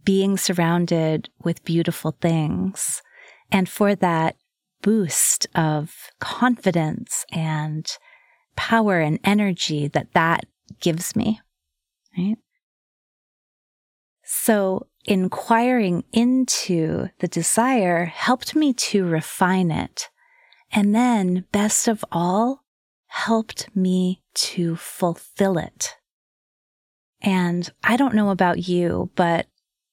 being 0.05 0.37
surrounded 0.37 1.31
with 1.43 1.65
beautiful 1.65 2.17
things, 2.21 3.03
and 3.51 3.69
for 3.69 3.95
that 3.95 4.37
boost 4.83 5.47
of 5.55 6.11
confidence 6.21 7.25
and 7.33 7.97
power 8.57 9.01
and 9.01 9.19
energy 9.25 9.89
that 9.89 10.13
that 10.13 10.45
gives 10.81 11.17
me. 11.17 11.41
Right? 12.17 12.37
So 14.25 14.87
inquiring 15.05 16.05
into 16.13 17.09
the 17.21 17.29
desire 17.29 18.07
helped 18.07 18.55
me 18.55 18.73
to 18.73 19.05
refine 19.05 19.71
it. 19.71 20.09
And 20.73 20.95
then, 20.95 21.45
best 21.53 21.89
of 21.89 22.05
all, 22.11 22.64
helped 23.15 23.69
me 23.77 24.21
to 24.35 24.75
fulfill 24.75 25.57
it. 25.57 25.95
And 27.23 27.71
I 27.85 27.97
don't 27.97 28.15
know 28.15 28.31
about 28.31 28.69
you, 28.69 29.09
but 29.15 29.47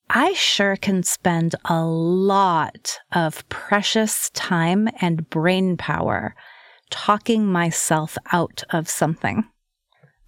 I 0.10 0.34
sure 0.34 0.76
can 0.76 1.04
spend 1.04 1.54
a 1.66 1.86
lot 1.86 2.98
of 3.14 3.48
precious 3.48 4.32
time 4.32 4.90
and 5.02 5.30
brain 5.30 5.78
power 5.78 6.36
talking 6.90 7.46
myself 7.46 8.18
out 8.34 8.64
of 8.72 8.90
something. 8.90 9.46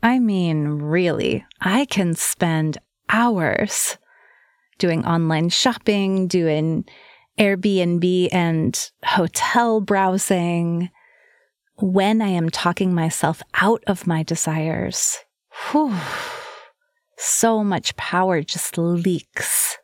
I 0.03 0.19
mean, 0.19 0.67
really, 0.67 1.43
I 1.59 1.85
can 1.85 2.13
spend 2.13 2.77
hours 3.09 3.97
doing 4.77 5.03
online 5.03 5.49
shopping, 5.49 6.27
doing 6.27 6.85
Airbnb 7.39 8.29
and 8.31 8.91
hotel 9.03 9.81
browsing, 9.81 10.91
when 11.75 12.21
I 12.21 12.29
am 12.29 12.49
talking 12.49 12.93
myself 12.93 13.41
out 13.55 13.83
of 13.87 14.07
my 14.07 14.23
desires, 14.23 15.17
whew, 15.71 15.95
so 17.17 17.63
much 17.63 17.95
power 17.95 18.41
just 18.41 18.77
leaks, 18.77 19.77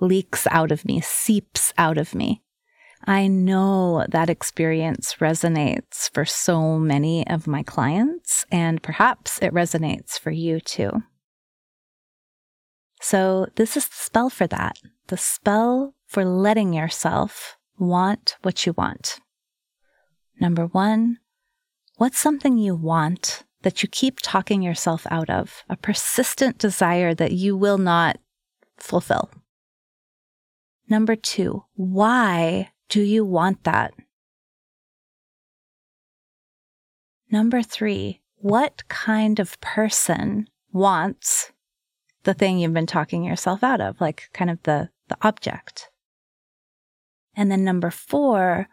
leaks 0.00 0.46
out 0.50 0.72
of 0.72 0.84
me, 0.84 1.00
seeps 1.00 1.72
out 1.78 1.98
of 1.98 2.14
me. 2.14 2.42
I 3.04 3.28
know 3.28 4.04
that 4.08 4.30
experience 4.30 5.16
resonates 5.20 6.10
for 6.12 6.24
so 6.24 6.78
many 6.78 7.26
of 7.28 7.46
my 7.46 7.62
clients, 7.62 8.44
and 8.50 8.82
perhaps 8.82 9.38
it 9.40 9.52
resonates 9.52 10.18
for 10.18 10.30
you 10.30 10.60
too. 10.60 11.02
So, 13.00 13.46
this 13.54 13.76
is 13.76 13.86
the 13.86 13.94
spell 13.94 14.30
for 14.30 14.46
that 14.48 14.78
the 15.08 15.16
spell 15.16 15.94
for 16.06 16.24
letting 16.24 16.72
yourself 16.72 17.56
want 17.78 18.36
what 18.42 18.66
you 18.66 18.72
want. 18.72 19.20
Number 20.40 20.66
one, 20.66 21.18
what's 21.96 22.18
something 22.18 22.58
you 22.58 22.74
want 22.74 23.44
that 23.62 23.82
you 23.82 23.88
keep 23.88 24.18
talking 24.22 24.62
yourself 24.62 25.06
out 25.10 25.28
of, 25.28 25.64
a 25.68 25.76
persistent 25.76 26.58
desire 26.58 27.14
that 27.14 27.32
you 27.32 27.56
will 27.56 27.78
not 27.78 28.18
fulfill? 28.78 29.30
Number 30.88 31.16
two, 31.16 31.64
why 31.74 32.70
do 32.88 33.02
you 33.02 33.24
want 33.24 33.64
that? 33.64 33.92
Number 37.30 37.62
three, 37.62 38.20
what 38.36 38.86
kind 38.88 39.40
of 39.40 39.60
person 39.60 40.46
wants 40.72 41.50
the 42.22 42.34
thing 42.34 42.58
you've 42.58 42.74
been 42.74 42.86
talking 42.86 43.24
yourself 43.24 43.64
out 43.64 43.80
of, 43.80 44.00
like 44.00 44.28
kind 44.32 44.50
of 44.50 44.62
the, 44.62 44.90
the 45.08 45.16
object? 45.22 45.90
And 47.34 47.50
then 47.50 47.64
number 47.64 47.90
four, 47.90 48.68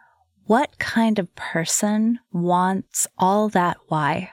what 0.45 0.77
kind 0.77 1.19
of 1.19 1.33
person 1.35 2.19
wants 2.31 3.07
all 3.17 3.49
that 3.49 3.77
why? 3.87 4.31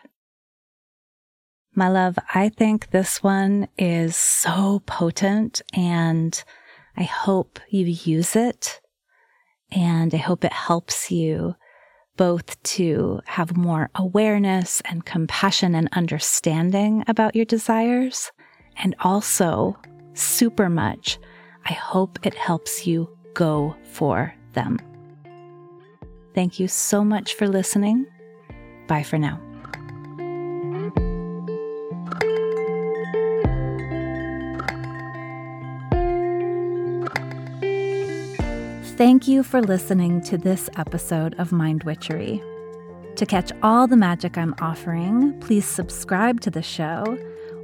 My 1.75 1.89
love, 1.89 2.19
I 2.35 2.49
think 2.49 2.91
this 2.91 3.23
one 3.23 3.69
is 3.79 4.17
so 4.17 4.83
potent 4.87 5.63
and 5.73 6.43
I 6.97 7.05
hope 7.05 7.61
you 7.69 7.87
use 7.87 8.35
it 8.35 8.81
and 9.71 10.13
I 10.13 10.19
hope 10.19 10.45
it 10.45 10.53
helps 10.53 11.11
you 11.11 11.55
both 12.17 12.61
to 12.63 13.21
have 13.27 13.57
more 13.57 13.89
awareness 13.95 14.83
and 14.85 15.07
compassion 15.07 15.75
and 15.75 15.89
understanding 15.93 17.05
about 17.07 17.35
your 17.35 17.45
desires. 17.45 18.31
And 18.83 18.95
also, 19.01 19.79
super 20.15 20.69
much, 20.69 21.19
I 21.65 21.73
hope 21.73 22.19
it 22.25 22.35
helps 22.35 22.87
you 22.87 23.09
go 23.33 23.77
for 23.85 24.35
them. 24.53 24.90
Thank 26.35 26.61
you 26.61 26.69
so 26.69 27.05
much 27.05 27.35
for 27.35 27.49
listening. 27.49 28.07
Bye 28.87 29.03
for 29.03 29.19
now. 29.19 29.41
Thank 38.97 39.27
you 39.27 39.43
for 39.43 39.63
listening 39.63 40.21
to 40.25 40.37
this 40.37 40.69
episode 40.77 41.35
of 41.39 41.53
Mind 41.53 41.85
Witchery. 41.85 42.43
To 43.17 43.25
catch 43.25 43.51
all 43.63 43.87
the 43.87 43.97
magic 43.97 44.37
I'm 44.37 44.55
offering, 44.61 45.41
please 45.41 45.65
subscribe 45.65 46.43
to 46.43 46.51
the 46.51 46.63
show. 46.63 47.19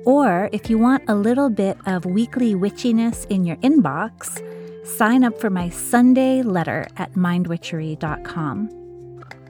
Or 0.06 0.48
if 0.52 0.70
you 0.70 0.78
want 0.78 1.02
a 1.08 1.14
little 1.14 1.50
bit 1.50 1.76
of 1.84 2.06
weekly 2.06 2.54
witchiness 2.54 3.26
in 3.30 3.44
your 3.44 3.56
inbox, 3.56 4.40
sign 4.86 5.24
up 5.24 5.38
for 5.40 5.50
my 5.50 5.68
Sunday 5.68 6.42
letter 6.42 6.86
at 6.96 7.12
mindwitchery.com. 7.14 8.70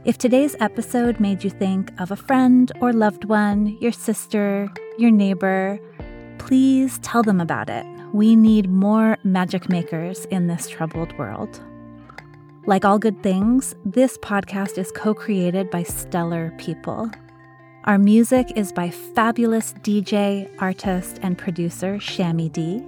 If 0.04 0.18
today's 0.18 0.56
episode 0.60 1.18
made 1.20 1.44
you 1.44 1.50
think 1.50 1.92
of 2.00 2.10
a 2.10 2.16
friend 2.16 2.70
or 2.80 2.92
loved 2.92 3.24
one, 3.24 3.76
your 3.80 3.92
sister, 3.92 4.70
your 4.98 5.10
neighbor, 5.10 5.80
please 6.38 6.98
tell 7.00 7.22
them 7.22 7.40
about 7.40 7.68
it. 7.68 7.84
We 8.12 8.36
need 8.36 8.70
more 8.70 9.18
magic 9.24 9.68
makers 9.68 10.24
in 10.26 10.46
this 10.46 10.68
troubled 10.68 11.16
world. 11.18 11.60
Like 12.66 12.84
all 12.84 12.98
good 12.98 13.22
things, 13.22 13.74
this 13.84 14.16
podcast 14.18 14.78
is 14.78 14.92
co 14.92 15.12
created 15.12 15.70
by 15.70 15.82
stellar 15.82 16.52
people. 16.56 17.10
Our 17.84 17.98
music 17.98 18.52
is 18.56 18.72
by 18.72 18.90
fabulous 18.90 19.72
DJ, 19.82 20.50
artist, 20.60 21.18
and 21.22 21.36
producer 21.36 21.96
Shammy 21.98 22.50
D. 22.52 22.84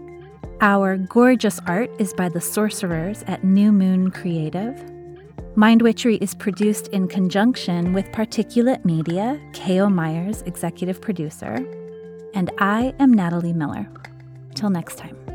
Our 0.61 0.97
gorgeous 0.97 1.61
art 1.69 1.89
is 2.01 2.13
by 2.13 2.29
the 2.29 2.41
sorcerers 2.41 3.23
at 3.29 3.45
New 3.45 3.71
Moon 3.71 4.11
Creative. 4.11 4.75
Mind 5.55 5.83
Witchery 5.83 6.17
is 6.17 6.35
produced 6.35 6.89
in 6.89 7.07
conjunction 7.07 7.93
with 7.93 8.07
Particulate 8.07 8.85
Media, 8.85 9.41
K.O. 9.53 9.89
Myers, 9.89 10.43
executive 10.47 11.01
producer. 11.01 11.65
And 12.35 12.51
I 12.59 12.93
am 12.99 13.13
Natalie 13.13 13.53
Miller. 13.53 13.89
Till 14.57 14.71
next 14.71 14.99
time. 14.99 15.28